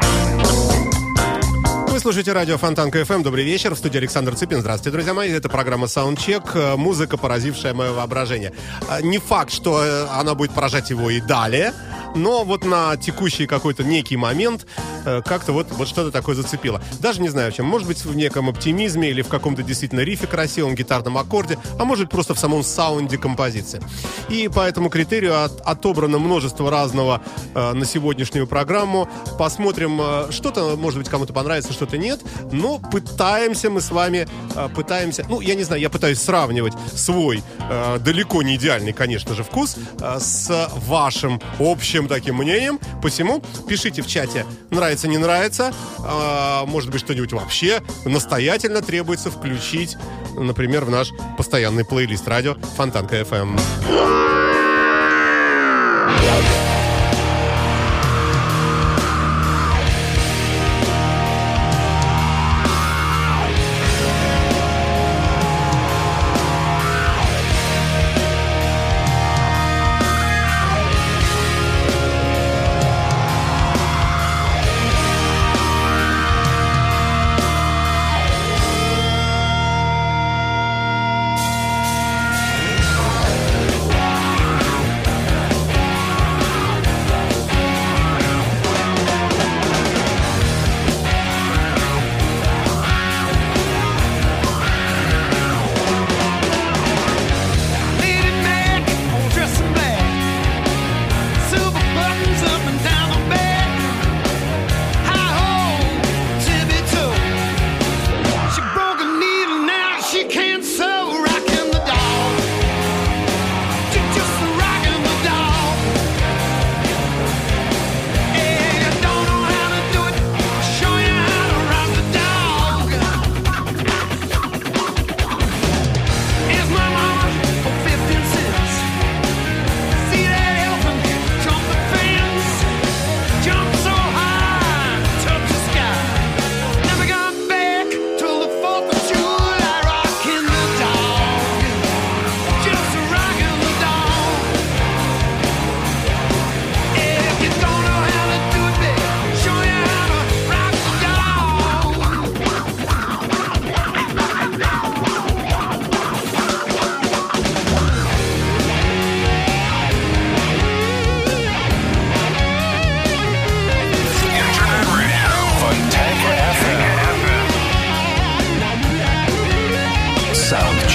Вы 1.90 2.00
слушаете 2.00 2.34
радио 2.34 2.58
Фонтанка 2.58 3.00
FM. 3.02 3.24
Добрый 3.24 3.44
вечер. 3.46 3.74
В 3.74 3.78
студии 3.78 3.98
Александр 3.98 4.36
Цыпин. 4.36 4.60
Здравствуйте, 4.62 4.92
друзья 4.92 5.14
мои. 5.14 5.32
Это 5.32 5.48
программа 5.50 5.86
Soundcheck. 5.88 6.52
Э, 6.54 6.76
Музыка, 6.76 7.18
поразившая 7.18 7.74
мое 7.74 7.94
воображение. 7.94 8.52
Э, 8.90 9.02
Не 9.02 9.18
факт, 9.18 9.52
что 9.52 9.82
э, 9.84 10.08
она 10.12 10.36
будет 10.36 10.52
поражать 10.52 10.90
его 10.90 11.10
и 11.10 11.22
далее, 11.22 11.74
но 12.16 12.44
вот 12.44 12.66
на 12.66 12.98
текущий 12.98 13.48
какой-то 13.48 13.84
некий 13.84 14.18
момент 14.18 14.66
как-то 15.06 15.54
вот, 15.54 15.68
вот 15.72 15.88
что-то 15.88 16.12
такое 16.12 16.36
зацепило. 16.36 16.82
Даже 17.00 17.22
не 17.22 17.30
знаю 17.30 17.52
чем. 17.52 17.66
Может 17.66 17.88
быть, 17.88 18.04
в 18.04 18.16
неком 18.16 18.50
оптимизме 18.50 19.10
или 19.10 19.22
в 19.22 19.28
каком-то 19.28 19.64
действительно 19.64 20.02
рифе 20.02 20.28
красивом, 20.28 20.76
гитарном 20.76 21.18
аккорде, 21.18 21.58
а 21.80 21.86
может 21.86 22.10
просто 22.10 22.34
в 22.34 22.40
самом 22.40 22.64
саунде 22.64 23.18
композиции. 23.18 23.82
И 24.30 24.48
по 24.48 24.62
этому 24.62 24.90
критерию 24.90 25.44
от- 25.44 25.62
отобрано 25.62 26.18
множество 26.20 26.72
разного 26.72 27.22
э, 27.54 27.74
на 27.74 27.86
сегодняшнюю 27.86 28.48
программу. 28.48 29.08
Посмотрим, 29.38 30.00
э, 30.02 30.32
что-то, 30.32 30.76
может 30.76 31.00
быть, 31.00 31.10
кому-то 31.10 31.34
понравится, 31.34 31.74
что-то 31.74 31.98
нет. 31.98 32.22
Но 32.52 32.80
пытаемся 32.80 33.70
мы 33.70 33.82
с 33.82 33.92
вами, 33.92 34.28
э, 34.56 34.70
пытаемся, 34.76 35.26
ну, 35.30 35.42
я 35.42 35.56
не 35.56 35.64
знаю, 35.64 35.82
я 35.82 35.90
пытаюсь 35.90 36.20
сравнивать 36.22 36.74
свой 36.94 37.44
э, 37.70 38.00
далеко 38.00 38.42
не 38.42 38.56
идеальный, 38.56 38.94
конечно 38.94 39.36
же, 39.36 39.44
вкус 39.44 39.78
э, 40.02 40.20
с 40.20 40.70
вашим 40.88 41.42
общим 41.60 42.08
таким 42.08 42.36
мнением. 42.38 42.80
Посему 43.02 43.42
пишите 43.68 44.02
в 44.02 44.08
чате, 44.08 44.46
нравится, 44.72 44.95
не 45.04 45.18
нравится. 45.18 45.74
Э, 46.00 46.66
может 46.66 46.90
быть, 46.90 47.02
что-нибудь 47.02 47.34
вообще 47.34 47.84
настоятельно 48.06 48.82
требуется 48.82 49.30
включить, 49.30 49.98
например, 50.36 50.86
в 50.86 50.90
наш 50.90 51.12
постоянный 51.38 51.86
плейлист 51.86 52.28
радио 52.28 52.56
Фонтанка 52.78 53.22
FM. 53.22 54.55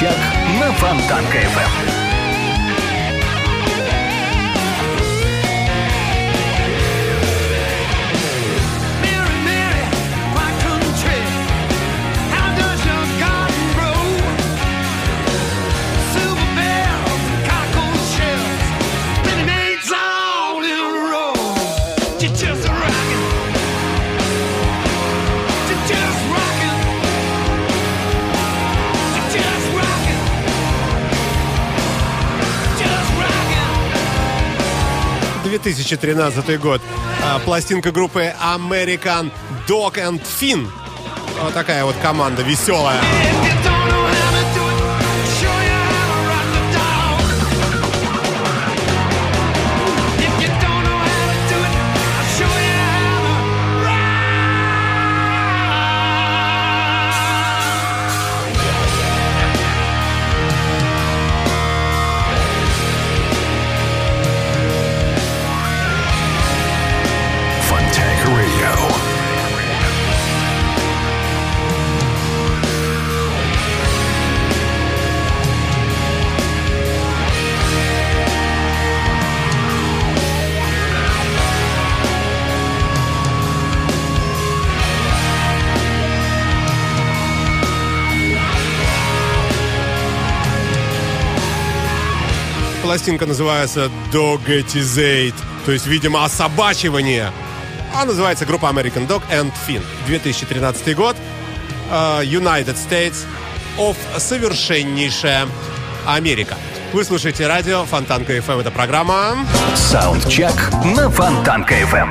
Саундчек 0.00 0.16
на 0.58 0.72
Фонтанка 0.72 1.38
2013 35.62 36.59
год. 36.61 36.81
А, 37.23 37.38
Пластинка 37.40 37.92
группы 37.92 38.33
American 38.42 39.31
Dog 39.68 39.94
and 39.94 40.20
Fin. 40.40 40.68
Вот 41.42 41.55
такая 41.55 41.85
вот 41.85 41.96
команда 42.03 42.42
веселая. 42.42 43.01
Пластинка 92.90 93.24
называется 93.24 93.88
Doggetizate, 94.12 95.36
то 95.64 95.70
есть, 95.70 95.86
видимо, 95.86 96.24
особачивание. 96.24 97.30
А 97.94 98.04
называется 98.04 98.44
группа 98.46 98.66
American 98.66 99.06
Dog 99.06 99.22
and 99.30 99.52
Fin. 99.68 99.80
2013 100.08 100.96
год. 100.96 101.16
э, 101.88 101.94
United 102.24 102.74
States 102.74 103.18
of 103.78 103.94
совершеннейшая 104.18 105.46
Америка. 106.04 106.56
Вы 106.92 107.04
слушаете 107.04 107.46
радио 107.46 107.84
Фонтанка 107.84 108.36
FM. 108.36 108.62
Это 108.62 108.72
программа. 108.72 109.36
Саундчек 109.76 110.52
на 110.84 111.08
Фонтанка 111.10 111.80
FM. 111.82 112.10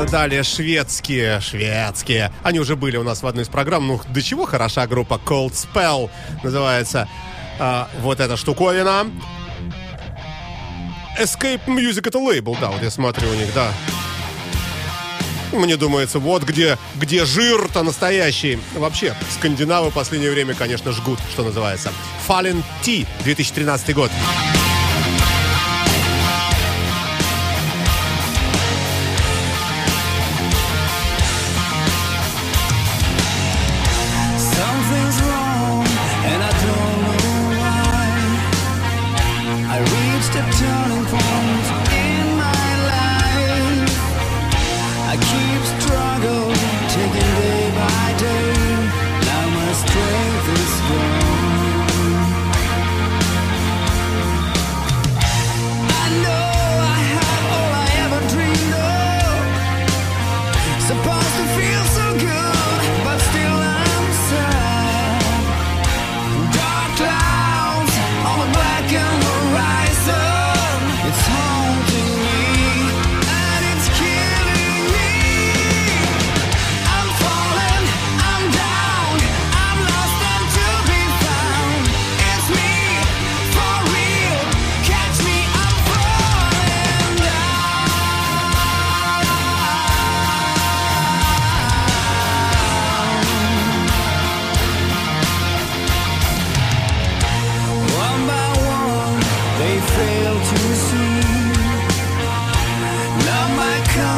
Э, 0.00 0.06
Далее 0.10 0.42
шведские, 0.42 1.40
шведские. 1.40 2.32
Они 2.42 2.58
уже 2.58 2.74
были 2.74 2.96
у 2.96 3.04
нас 3.04 3.22
в 3.22 3.26
одной 3.28 3.44
из 3.44 3.48
программ. 3.48 3.86
Ну, 3.86 4.00
до 4.08 4.20
чего 4.20 4.46
хороша 4.46 4.88
группа 4.88 5.20
Cold 5.24 5.52
Spell 5.52 6.10
называется 6.42 7.08
э, 7.58 7.84
вот 8.00 8.20
эта 8.20 8.36
штуковина. 8.36 9.10
Escape 11.18 11.66
Music 11.66 12.06
это 12.06 12.18
лейбл, 12.18 12.56
да, 12.60 12.68
вот 12.70 12.82
я 12.82 12.90
смотрю 12.90 13.28
у 13.28 13.34
них, 13.34 13.52
да. 13.54 13.72
Мне 15.52 15.76
думается, 15.76 16.18
вот 16.18 16.44
где, 16.44 16.78
где 16.96 17.24
жир-то 17.24 17.82
настоящий. 17.82 18.58
Вообще, 18.76 19.14
скандинавы 19.34 19.90
в 19.90 19.94
последнее 19.94 20.30
время, 20.30 20.54
конечно, 20.54 20.92
жгут, 20.92 21.18
что 21.32 21.42
называется. 21.42 21.90
Fallen 22.28 22.62
T, 22.84 23.06
2013 23.24 23.94
год. 23.94 24.10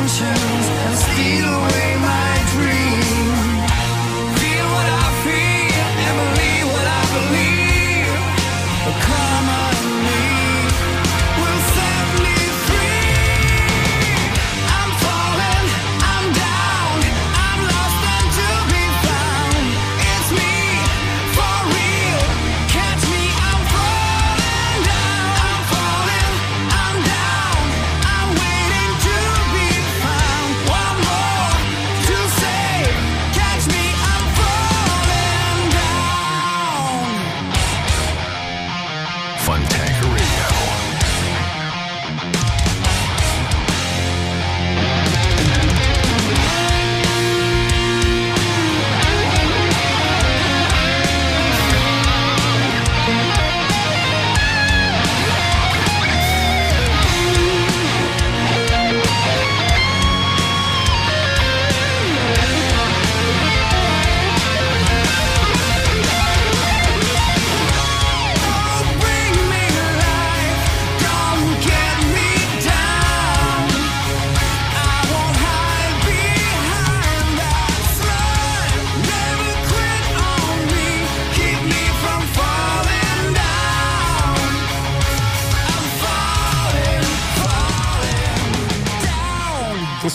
And 0.02 0.96
steal 0.96 1.46
away 1.46 1.89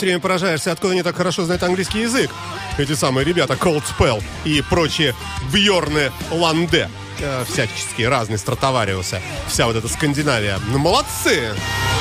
все 0.06 0.10
время 0.12 0.22
поражаешься, 0.22 0.72
откуда 0.72 0.94
они 0.94 1.02
так 1.02 1.16
хорошо 1.16 1.46
знают 1.46 1.64
английский 1.64 2.02
язык. 2.02 2.30
Эти 2.78 2.94
самые 2.94 3.26
ребята 3.26 3.56
Cold 3.56 3.82
Spell 3.86 4.22
и 4.44 4.62
прочие 4.62 5.16
Бьорны 5.52 6.12
Ланде. 6.30 6.92
Э, 7.22 7.44
всяческие 7.50 8.10
разные 8.10 8.38
стратовариусы. 8.38 9.20
Вся 9.48 9.66
вот 9.66 9.76
эта 9.76 9.88
Скандинавия. 9.88 10.60
Ну, 10.68 10.78
молодцы! 10.78 11.50
I'm 11.50 11.95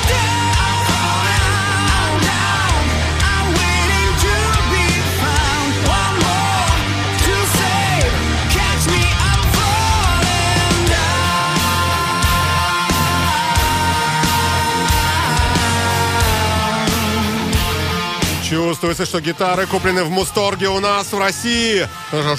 Чувствуется, 18.85 19.05
что 19.07 19.19
гитары 19.19 19.65
куплены 19.65 20.03
в 20.03 20.11
Мусторге 20.11 20.69
у 20.69 20.79
нас 20.79 21.11
в 21.11 21.17
России. 21.17 21.87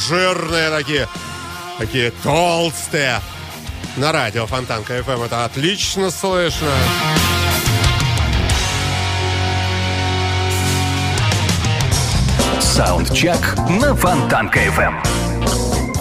Жирные 0.08 0.70
такие. 0.70 1.08
Такие 1.76 2.12
толстые. 2.22 3.20
На 3.96 4.12
радио 4.12 4.46
Фонтанка 4.46 4.96
FM 4.96 5.26
это 5.26 5.44
отлично 5.44 6.08
слышно. 6.08 6.70
Саундчек 12.60 13.56
на 13.68 13.96
Фонтанка 13.96 14.60
FM. 14.66 15.25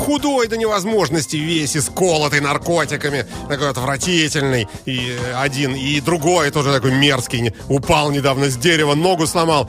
Худой 0.05 0.47
до 0.47 0.55
невозможности, 0.55 1.35
весь 1.35 1.75
исколотый 1.75 2.39
наркотиками, 2.39 3.25
такой 3.49 3.71
отвратительный. 3.71 4.67
И 4.85 5.17
один, 5.35 5.73
и 5.73 5.99
другой 5.99 6.51
тоже 6.51 6.71
такой 6.71 6.91
мерзкий. 6.91 7.55
Упал 7.69 8.11
недавно 8.11 8.51
с 8.51 8.55
дерева, 8.55 8.93
ногу 8.93 9.25
сломал. 9.25 9.67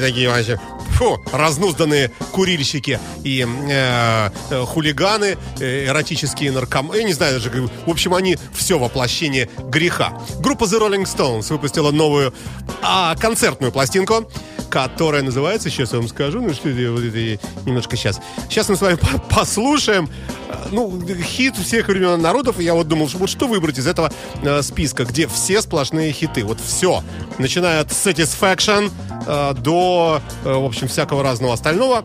Такие 0.00 0.30
вообще 0.30 0.58
фу, 0.98 1.20
разнузданные 1.32 2.10
курильщики 2.32 2.98
и 3.22 3.46
э, 3.46 4.30
э, 4.50 4.64
хулиганы, 4.66 5.38
э, 5.60 5.86
эротические 5.86 6.50
наркоманы. 6.50 6.96
Я 6.96 7.04
не 7.04 7.12
знаю 7.12 7.34
даже, 7.34 7.50
в 7.50 7.90
общем, 7.90 8.14
они 8.14 8.36
все 8.52 8.80
воплощение 8.80 9.48
греха. 9.70 10.12
Группа 10.40 10.64
The 10.64 10.80
Rolling 10.80 11.04
Stones 11.04 11.52
выпустила 11.52 11.92
новую 11.92 12.34
а, 12.82 13.14
концертную 13.14 13.70
пластинку, 13.70 14.28
которая 14.70 15.22
называется, 15.22 15.70
сейчас 15.70 15.92
я 15.92 15.98
вам 15.98 16.08
скажу, 16.08 16.40
ну 16.40 16.52
что 16.52 16.68
немножко 16.68 17.96
сейчас. 17.96 18.20
Сейчас 18.48 18.68
мы 18.68 18.76
с 18.76 18.80
вами 18.80 18.96
по- 18.96 19.18
послушаем, 19.36 20.08
э, 20.48 20.68
ну, 20.72 21.00
хит 21.22 21.56
всех 21.56 21.88
времен 21.88 22.20
народов, 22.20 22.60
я 22.60 22.74
вот 22.74 22.88
думал, 22.88 23.08
вот 23.14 23.30
что 23.30 23.46
выбрать 23.46 23.78
из 23.78 23.86
этого 23.86 24.12
э, 24.42 24.62
списка, 24.62 25.04
где 25.04 25.26
все 25.26 25.62
сплошные 25.62 26.12
хиты, 26.12 26.44
вот 26.44 26.58
все, 26.60 27.02
начиная 27.38 27.80
от 27.80 27.88
Satisfaction 27.88 28.90
э, 29.26 29.54
до, 29.54 30.20
э, 30.44 30.52
в 30.52 30.64
общем, 30.64 30.87
всякого 30.88 31.22
разного 31.22 31.54
остального. 31.54 32.04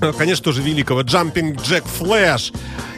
э, 0.00 0.12
конечно, 0.16 0.44
тоже 0.44 0.62
великого 0.62 1.02
Jumping 1.02 1.56
Jack 1.56 1.84
Flash 1.98 2.54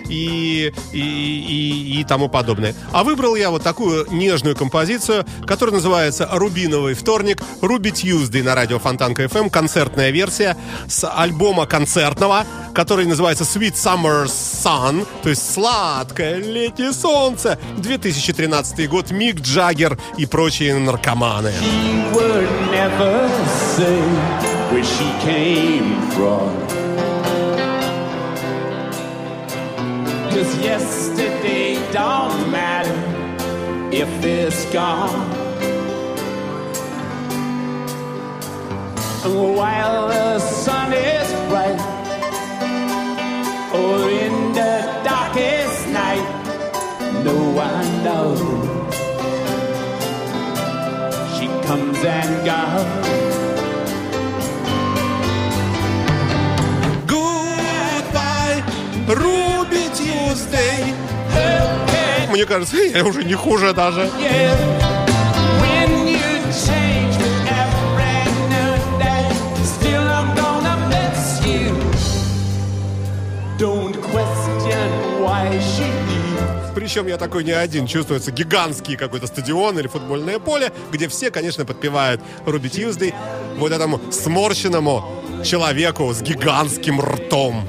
и, 0.09 0.73
и, 0.93 0.99
и, 0.99 2.01
и 2.01 2.05
тому 2.05 2.29
подобное. 2.29 2.75
А 2.93 3.03
выбрал 3.03 3.35
я 3.35 3.51
вот 3.51 3.63
такую 3.63 4.07
нежную 4.11 4.55
композицию, 4.57 5.25
которая 5.47 5.77
называется 5.77 6.29
«Рубиновый 6.31 6.95
вторник», 6.95 7.43
«Руби 7.61 7.91
Tuesday» 7.91 8.43
на 8.43 8.55
радио 8.55 8.79
Фонтанка 8.79 9.25
FM, 9.25 9.51
концертная 9.51 10.11
версия 10.11 10.57
с 10.87 11.09
альбома 11.09 11.67
концертного, 11.67 12.45
который 12.75 13.07
называется 13.07 13.45
«Sweet 13.45 13.75
Summer 13.75 14.27
Sun», 14.27 15.07
то 15.23 15.31
есть 15.31 15.53
«Сладкое 15.53 16.37
летнее 16.37 16.93
солнце», 16.93 17.59
2013 17.79 18.89
год, 18.89 19.11
Мик 19.11 19.41
Джаггер 19.41 19.99
и 20.19 20.27
прочие 20.27 20.79
наркоманы. 20.79 21.53
She 21.61 22.13
would 22.13 22.49
never 22.71 23.31
say 23.77 24.42
where 24.73 24.85
she 24.85 25.11
came 25.21 26.01
from. 26.13 26.49
Cause 30.33 30.59
yesterday 30.61 31.75
don't 31.93 32.51
matter 32.51 32.99
if 33.93 34.09
it's 34.25 34.65
gone. 34.73 35.31
And 39.25 39.57
while 39.57 40.09
the 40.09 40.39
sun 40.39 40.95
is 40.95 41.29
bright, 41.51 41.81
or 43.75 44.09
in 44.09 44.53
the 44.55 44.75
darkest 45.05 45.87
night, 45.89 46.29
no 47.23 47.37
one 47.65 47.89
knows 48.07 48.41
she 51.37 51.47
comes 51.67 52.03
and 52.05 52.47
goes. 52.47 53.32
Ruby 59.09 59.91
Tuesday. 59.93 60.95
Мне 62.31 62.47
кажется, 62.47 62.77
я 62.77 63.05
уже 63.05 63.25
не 63.25 63.35
хуже 63.35 63.73
даже. 63.73 64.09
Причем 76.75 77.07
я 77.07 77.17
такой 77.17 77.45
не 77.45 77.53
один. 77.53 77.87
Чувствуется 77.87 78.33
гигантский 78.33 78.97
какой-то 78.97 79.27
стадион 79.27 79.79
или 79.79 79.87
футбольное 79.87 80.39
поле, 80.39 80.73
где 80.91 81.09
все, 81.09 81.31
конечно, 81.31 81.65
подпевают 81.65 82.21
Руби 82.45 82.69
Тьюздей 82.69 83.15
вот 83.57 83.73
этому 83.73 84.01
сморщенному 84.11 85.05
человеку 85.45 86.13
с 86.13 86.23
гигантским 86.23 87.01
ртом. 87.01 87.65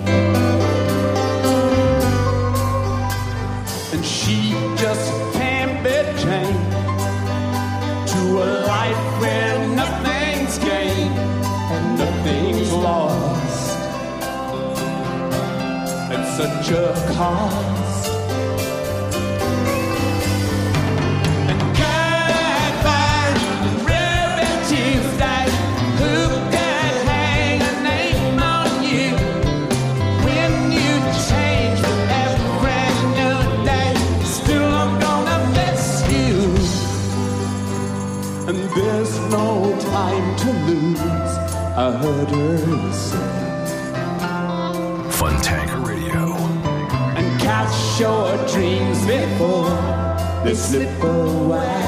And 3.94 4.04
she 4.04 4.50
just 4.76 5.12
can't 5.34 5.84
be 5.84 5.91
chained 6.20 6.72
to 8.08 8.22
a 8.41 8.66
life 8.66 9.22
where 9.22 9.68
nothing's 9.68 10.58
gained 10.58 11.14
and 11.14 12.00
nothing's 12.00 12.74
lost. 12.74 13.78
It's 16.12 16.38
such 16.38 16.72
a 16.72 17.14
cost. 17.14 17.93
There's 38.76 39.19
no 39.30 39.78
time 39.82 40.36
to 40.38 40.51
lose. 40.67 40.99
I 41.76 41.91
heard 42.01 42.30
her 42.30 42.91
say, 42.93 43.30
Funtanker 45.17 45.86
Radio. 45.86 46.36
and 47.17 47.41
catch 47.41 47.99
your 47.99 48.36
dreams 48.47 48.99
before 49.05 49.69
they 50.43 50.55
slip 50.55 51.03
away. 51.03 51.84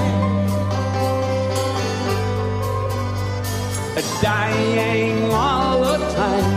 A 3.98 4.04
dying 4.22 5.32
all 5.32 5.82
the 5.82 5.98
time. 6.14 6.52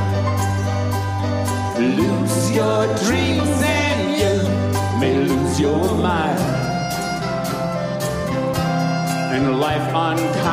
Lose 1.96 2.50
your 2.50 2.86
dreams 3.04 3.27
on. 9.98 10.47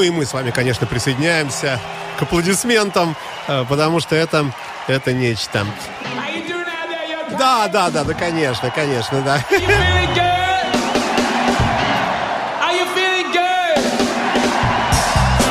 Ну 0.00 0.04
и 0.04 0.10
мы 0.10 0.24
с 0.24 0.32
вами, 0.32 0.50
конечно, 0.50 0.86
присоединяемся 0.86 1.78
к 2.18 2.22
аплодисментам, 2.22 3.14
э, 3.46 3.66
потому 3.68 4.00
что 4.00 4.16
это, 4.16 4.50
это 4.86 5.12
нечто. 5.12 5.66
Да, 7.38 7.68
да, 7.68 7.90
да, 7.90 8.02
да, 8.04 8.14
конечно, 8.14 8.70
конечно, 8.70 9.20
да. 9.20 9.44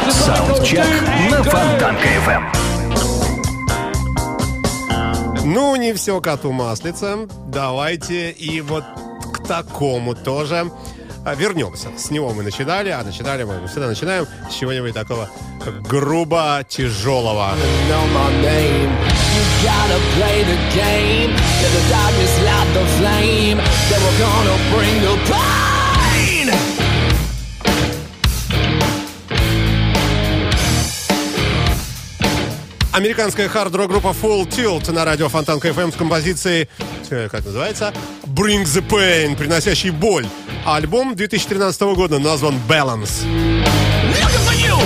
Саундчек 0.09 0.83
на 1.29 1.43
Фонтанка 1.43 2.07
FM. 2.07 2.43
Ну, 5.45 5.75
не 5.75 5.93
все 5.93 6.19
коту 6.21 6.51
маслица. 6.51 7.27
Давайте 7.45 8.31
и 8.31 8.61
вот 8.61 8.83
к 9.31 9.47
такому 9.47 10.15
тоже 10.15 10.71
вернемся. 11.35 11.89
С 11.97 12.11
него 12.11 12.33
мы 12.33 12.43
начинали, 12.43 12.89
а 12.89 13.03
начинали 13.03 13.43
мы 13.43 13.67
всегда 13.67 13.87
начинаем 13.87 14.27
с 14.49 14.55
чего-нибудь 14.55 14.93
такого 14.93 15.29
грубо 15.87 16.63
тяжелого. 16.67 17.53
Американская 32.91 33.47
хард-рок 33.47 33.89
группа 33.89 34.07
Full 34.07 34.49
Tilt 34.49 34.91
на 34.91 35.05
радио 35.05 35.29
Фонтанка 35.29 35.69
FM 35.69 35.93
с 35.93 35.95
композицией, 35.95 36.67
э, 37.09 37.29
как 37.29 37.45
называется, 37.45 37.93
Bring 38.25 38.63
the 38.63 38.85
Pain, 38.85 39.37
приносящий 39.37 39.91
боль. 39.91 40.25
А 40.65 40.75
альбом 40.75 41.15
2013 41.15 41.81
года 41.95 42.19
назван 42.19 42.55
Balance. 42.67 43.25
Looking 43.25 44.43
for 44.45 44.55
you, 44.55 44.79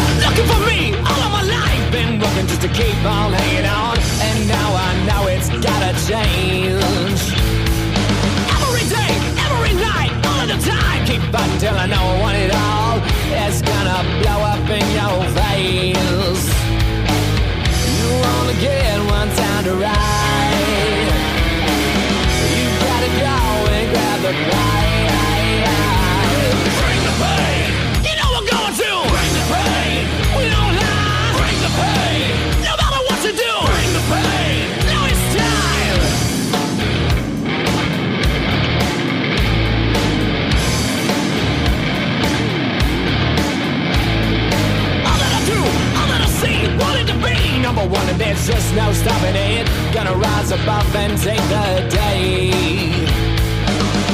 There's 47.76 48.48
just 48.48 48.76
no 48.76 48.94
stopping 48.94 49.36
it. 49.36 49.68
Gonna 49.94 50.14
rise 50.14 50.52
above 50.52 50.96
and 50.96 51.18
take 51.18 51.42
the 51.50 51.88
day. 51.90 52.52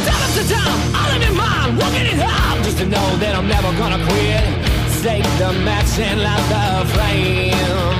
Time 0.06 0.22
after 0.26 0.44
time, 0.48 0.80
live 1.12 1.30
in 1.30 1.36
mine, 1.36 1.78
working 1.78 2.08
it 2.08 2.20
hard 2.20 2.64
just 2.64 2.78
to 2.78 2.86
know 2.86 3.18
that 3.18 3.36
I'm 3.36 3.48
never 3.48 3.72
gonna 3.78 4.02
quit. 4.08 4.46
Stake 5.00 5.28
the 5.38 5.52
match 5.68 6.00
and 6.00 6.22
light 6.24 6.46
the 6.54 6.86
flame. 6.94 7.98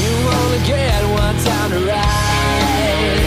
You 0.00 0.12
only 0.38 0.60
get 0.66 1.02
one 1.22 1.36
time 1.46 1.70
to 1.70 1.80
ride. 1.86 3.20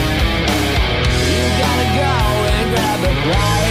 You 1.32 1.44
gotta 1.64 1.88
go 1.98 2.14
and 2.56 2.66
grab 2.72 3.00
the 3.02 3.14
prize. 3.32 3.63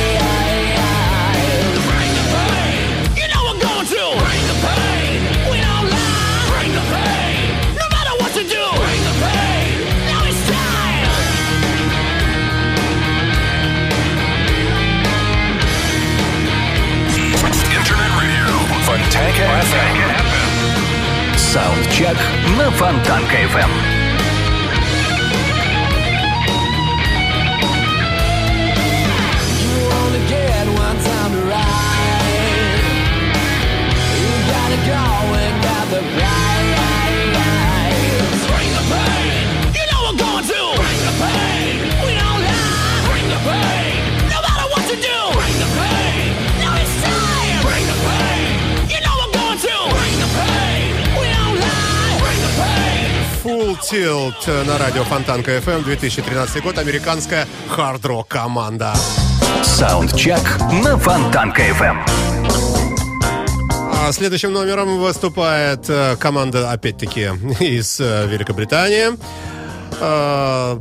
FM. 19.43 21.36
Саундчек 21.36 22.16
на 22.59 22.70
Фонтанка 22.70 23.36
FM. 23.36 24.03
Go 34.84 34.99
and 34.99 35.62
grab 35.62 35.88
the. 35.90 36.32
Tilt 53.93 54.49
на 54.66 54.78
радио 54.78 55.05
Фонтанка 55.05 55.59
FM 55.59 55.84
2013 55.84 56.62
год. 56.62 56.78
Американская 56.78 57.47
хард-рок 57.68 58.26
команда. 58.26 58.95
Саундчек 59.62 60.40
на 60.82 60.97
Фонтанка 60.97 61.61
FM. 61.68 61.99
А 63.95 64.11
следующим 64.12 64.55
номером 64.55 64.99
выступает 64.99 65.90
э, 65.90 66.16
команда, 66.16 66.72
опять-таки, 66.72 67.20
из 67.61 68.01
э, 68.01 68.26
Великобритании. 68.28 69.11
Э, 70.01 70.78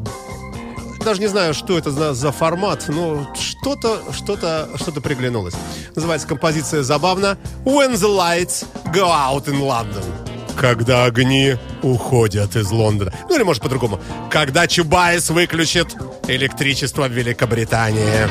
Даже 1.03 1.19
не 1.19 1.27
знаю, 1.27 1.53
что 1.53 1.77
это 1.77 1.91
за, 1.91 2.13
за 2.13 2.31
формат, 2.31 2.85
но 2.87 3.29
что-то, 3.35 3.99
что-то, 4.13 4.69
что-то 4.77 5.01
приглянулось. 5.01 5.55
Называется 5.95 6.29
композиция 6.29 6.81
забавно 6.81 7.37
When 7.65 7.91
the 7.91 8.07
lights 8.07 8.65
go 8.93 9.11
out 9.11 9.47
in 9.47 9.59
London. 9.59 10.30
Когда 10.57 11.05
огни 11.05 11.55
уходят 11.81 12.55
из 12.55 12.71
Лондона. 12.71 13.11
Ну 13.29 13.35
или 13.35 13.43
может 13.43 13.63
по-другому. 13.63 13.99
Когда 14.29 14.67
Чубайс 14.67 15.29
выключит 15.29 15.95
электричество 16.27 17.07
в 17.07 17.11
Великобритании. 17.11 18.27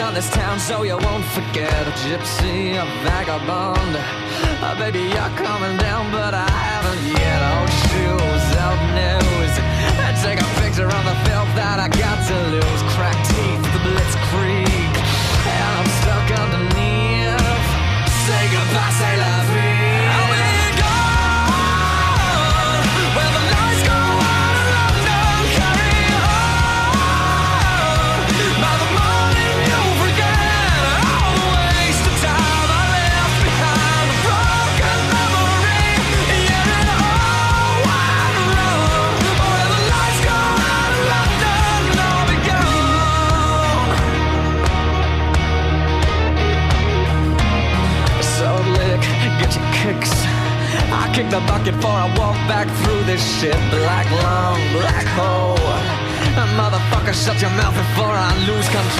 On 0.00 0.12
this 0.12 0.28
town 0.30 0.58
so 0.58 0.82
you 0.82 0.96
won't 0.96 1.24
forget. 1.26 1.70
A 1.70 1.92
gypsy, 2.02 2.74
a 2.74 2.84
vagabond. 3.04 3.96
Uh, 3.96 4.74
baby, 4.78 4.98
you're 4.98 5.36
coming 5.36 5.76
down, 5.76 6.10
but 6.10 6.34
I 6.34 6.50
haven't 6.50 7.02
yet. 7.12 7.60
Old 7.60 7.73
shoes, 7.94 8.44
news. 8.98 9.54
I 10.02 10.10
take 10.22 10.40
a 10.42 10.50
picture 10.60 10.90
on 10.90 11.04
the 11.06 11.16
filth 11.26 11.50
that 11.54 11.78
I 11.78 11.88
got 11.88 12.18
to 12.28 12.36
lose. 12.54 12.82
Cracked 12.94 13.30
teeth, 13.30 13.62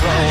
control. 0.00 0.23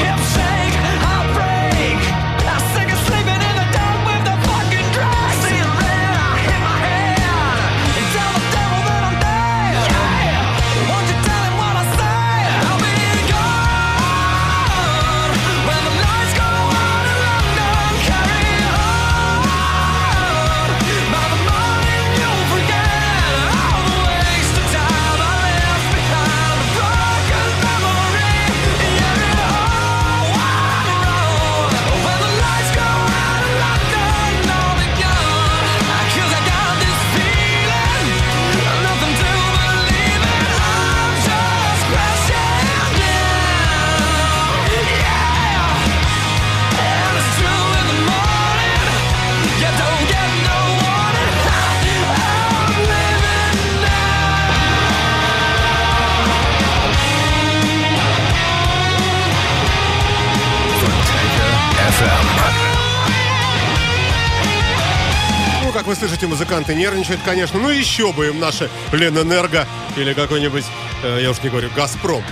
Слышите, 66.23 66.27
музыканты 66.27 66.75
нервничают, 66.75 67.21
конечно. 67.25 67.59
Ну, 67.59 67.69
еще 67.69 68.11
бы 68.13 68.27
им 68.27 68.39
наши 68.39 68.69
Ленэнерго 68.91 69.67
или 69.97 70.13
какой-нибудь, 70.13 70.65
э, 71.03 71.19
я 71.21 71.31
уж 71.31 71.41
не 71.43 71.49
говорю, 71.49 71.69
Газпром. 71.75 72.23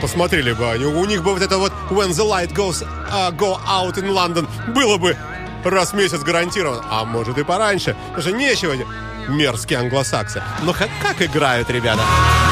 Посмотрели 0.00 0.52
бы 0.52 0.70
они. 0.70 0.84
У 0.84 1.04
них 1.04 1.22
бы 1.22 1.32
вот 1.32 1.42
это 1.42 1.58
вот 1.58 1.72
When 1.90 2.10
the 2.10 2.24
light 2.24 2.52
goes 2.52 2.82
uh, 3.10 3.36
go 3.36 3.58
out 3.66 3.96
in 3.96 4.12
London 4.12 4.46
было 4.72 4.96
бы 4.96 5.16
раз 5.64 5.92
в 5.92 5.96
месяц 5.96 6.20
гарантировано. 6.20 6.82
А 6.88 7.04
может 7.04 7.36
и 7.36 7.44
пораньше. 7.44 7.96
Потому 8.14 8.22
что 8.22 8.32
нечего 8.32 8.74
мерзкие 9.28 9.80
англосаксы. 9.80 10.42
Но 10.62 10.72
как, 10.72 10.88
как 11.02 11.20
играют 11.20 11.68
ребята. 11.70 12.02
When 12.02 12.47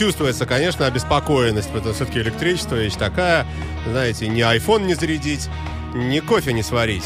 чувствуется, 0.00 0.46
конечно, 0.46 0.86
обеспокоенность, 0.86 1.68
потому 1.68 1.94
что 1.94 2.06
все-таки 2.06 2.20
электричество 2.20 2.74
вещь 2.74 2.94
такая, 2.94 3.46
знаете, 3.86 4.28
ни 4.28 4.40
iPhone 4.40 4.86
не 4.86 4.94
зарядить, 4.94 5.50
ни 5.94 6.20
кофе 6.20 6.54
не 6.54 6.62
сварить. 6.62 7.04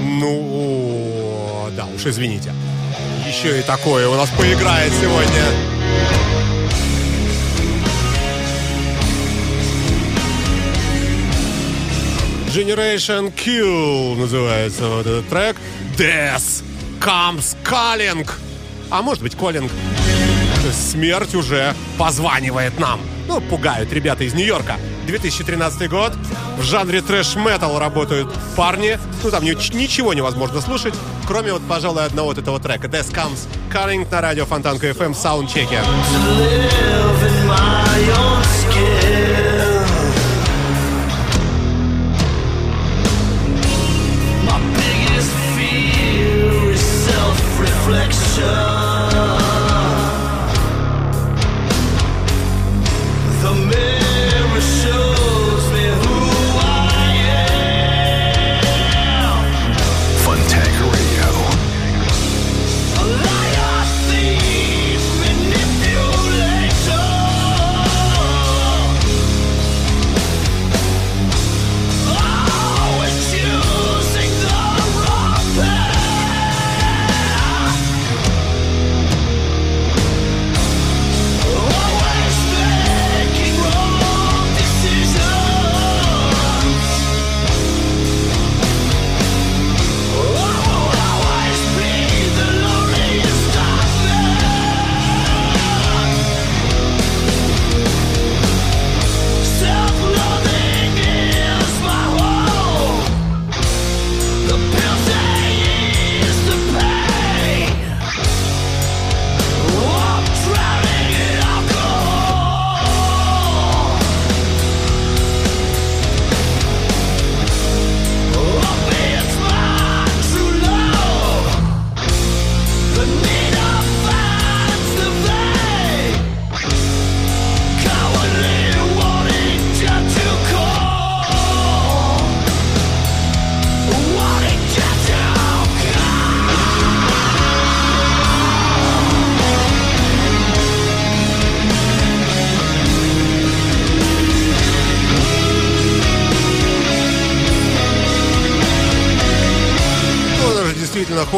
Ну, 0.00 1.68
да 1.76 1.84
уж, 1.94 2.06
извините. 2.06 2.54
Еще 3.26 3.60
и 3.60 3.62
такое 3.62 4.08
у 4.08 4.14
нас 4.14 4.30
поиграет 4.30 4.90
сегодня. 4.94 5.77
Generation 12.58 13.32
Kill 13.36 14.16
называется 14.16 14.88
вот 14.88 15.06
этот 15.06 15.28
трек. 15.28 15.56
Death 15.96 16.64
comes 16.98 17.56
calling. 17.62 18.28
А 18.90 19.00
может 19.00 19.22
быть, 19.22 19.34
calling. 19.34 19.70
Смерть 20.72 21.36
уже 21.36 21.72
позванивает 21.96 22.76
нам. 22.80 23.00
Ну, 23.28 23.40
пугают 23.40 23.92
ребята 23.92 24.24
из 24.24 24.34
Нью-Йорка. 24.34 24.74
2013 25.06 25.88
год. 25.88 26.12
В 26.58 26.62
жанре 26.64 27.00
трэш-метал 27.00 27.78
работают 27.78 28.28
парни. 28.56 28.98
Ну, 29.22 29.30
там 29.30 29.44
ни- 29.44 29.76
ничего 29.76 30.12
невозможно 30.12 30.60
слушать, 30.60 30.94
кроме 31.28 31.52
вот, 31.52 31.62
пожалуй, 31.68 32.04
одного 32.04 32.28
вот 32.30 32.38
этого 32.38 32.58
трека. 32.58 32.88
Death 32.88 33.12
Comes 33.14 33.46
Calling 33.72 34.10
на 34.10 34.20
радио 34.20 34.44
Фонтанка 34.46 34.88
FM 34.88 35.12
в 35.14 35.16
саундчеке. 35.16 35.78
The 35.78 37.17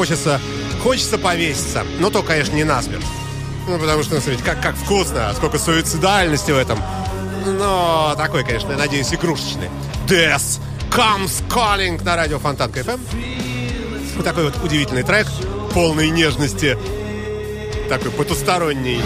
хочется, 0.00 0.40
хочется 0.82 1.18
повеситься. 1.18 1.84
Но 1.98 2.08
то, 2.08 2.22
конечно, 2.22 2.54
не 2.54 2.64
насмерть. 2.64 3.04
Ну, 3.68 3.78
потому 3.78 4.02
что, 4.02 4.14
ну, 4.14 4.20
смотрите, 4.22 4.42
как, 4.42 4.62
как 4.62 4.74
вкусно, 4.74 5.30
сколько 5.36 5.58
суицидальности 5.58 6.52
в 6.52 6.56
этом. 6.56 6.78
Но 7.44 8.14
такой, 8.16 8.42
конечно, 8.42 8.70
я 8.72 8.78
надеюсь, 8.78 9.12
игрушечный. 9.12 9.68
Death 10.06 10.58
Comes 10.90 11.46
Calling 11.50 12.02
на 12.02 12.16
радио 12.16 12.38
Фонтанка 12.38 12.80
FM. 12.80 12.98
Вот 14.16 14.24
такой 14.24 14.44
вот 14.44 14.54
удивительный 14.64 15.02
трек, 15.02 15.26
полный 15.74 16.08
нежности, 16.08 16.78
такой 17.90 18.10
потусторонний. 18.10 19.02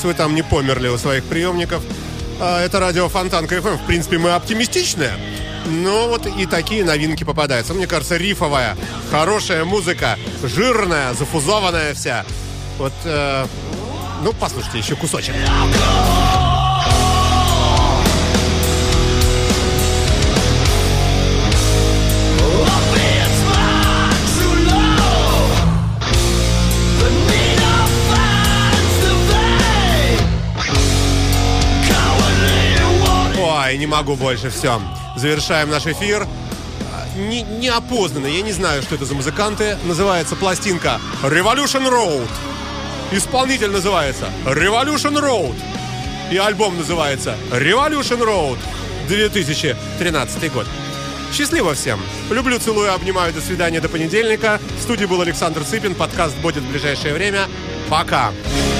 Надеюсь, 0.00 0.04
вы 0.04 0.14
там 0.14 0.34
не 0.34 0.42
померли 0.42 0.88
у 0.88 0.98
своих 0.98 1.24
приемников. 1.24 1.82
А, 2.40 2.64
Это 2.64 2.80
радио 2.80 3.08
Фонтанка 3.08 3.56
FM. 3.56 3.76
В 3.76 3.86
принципе, 3.86 4.18
мы 4.18 4.30
оптимистичные. 4.34 5.12
Но 5.66 6.08
вот 6.08 6.26
и 6.26 6.46
такие 6.46 6.84
новинки 6.84 7.24
попадаются. 7.24 7.74
Мне 7.74 7.86
кажется, 7.86 8.16
рифовая, 8.16 8.76
хорошая 9.10 9.64
музыка, 9.64 10.16
жирная, 10.42 11.12
зафузованная 11.14 11.92
вся. 11.94 12.24
Вот, 12.78 12.92
э, 13.04 13.46
ну, 14.24 14.32
послушайте 14.32 14.78
еще 14.78 14.96
кусочек. 14.96 15.34
Не 33.80 33.86
могу 33.86 34.14
больше, 34.14 34.50
все. 34.50 34.80
Завершаем 35.16 35.70
наш 35.70 35.86
эфир. 35.86 36.26
Не, 37.16 37.42
неопознанно, 37.42 38.26
я 38.26 38.42
не 38.42 38.52
знаю, 38.52 38.82
что 38.82 38.94
это 38.94 39.06
за 39.06 39.14
музыканты. 39.14 39.78
Называется 39.84 40.36
пластинка 40.36 41.00
Revolution 41.22 41.88
Road. 41.88 42.28
Исполнитель 43.10 43.70
называется 43.70 44.28
Revolution 44.44 45.18
Road. 45.18 45.56
И 46.30 46.36
альбом 46.36 46.76
называется 46.76 47.36
Revolution 47.50 48.20
Road 48.20 48.58
2013 49.08 50.52
год. 50.52 50.66
Счастливо 51.32 51.72
всем. 51.72 52.00
Люблю, 52.28 52.58
целую, 52.58 52.92
обнимаю. 52.92 53.32
До 53.32 53.40
свидания, 53.40 53.80
до 53.80 53.88
понедельника. 53.88 54.60
В 54.78 54.82
студии 54.82 55.06
был 55.06 55.22
Александр 55.22 55.64
Цыпин. 55.64 55.94
Подкаст 55.94 56.36
будет 56.36 56.62
в 56.62 56.70
ближайшее 56.70 57.14
время. 57.14 57.48
Пока. 57.88 58.30
listening 58.30 58.79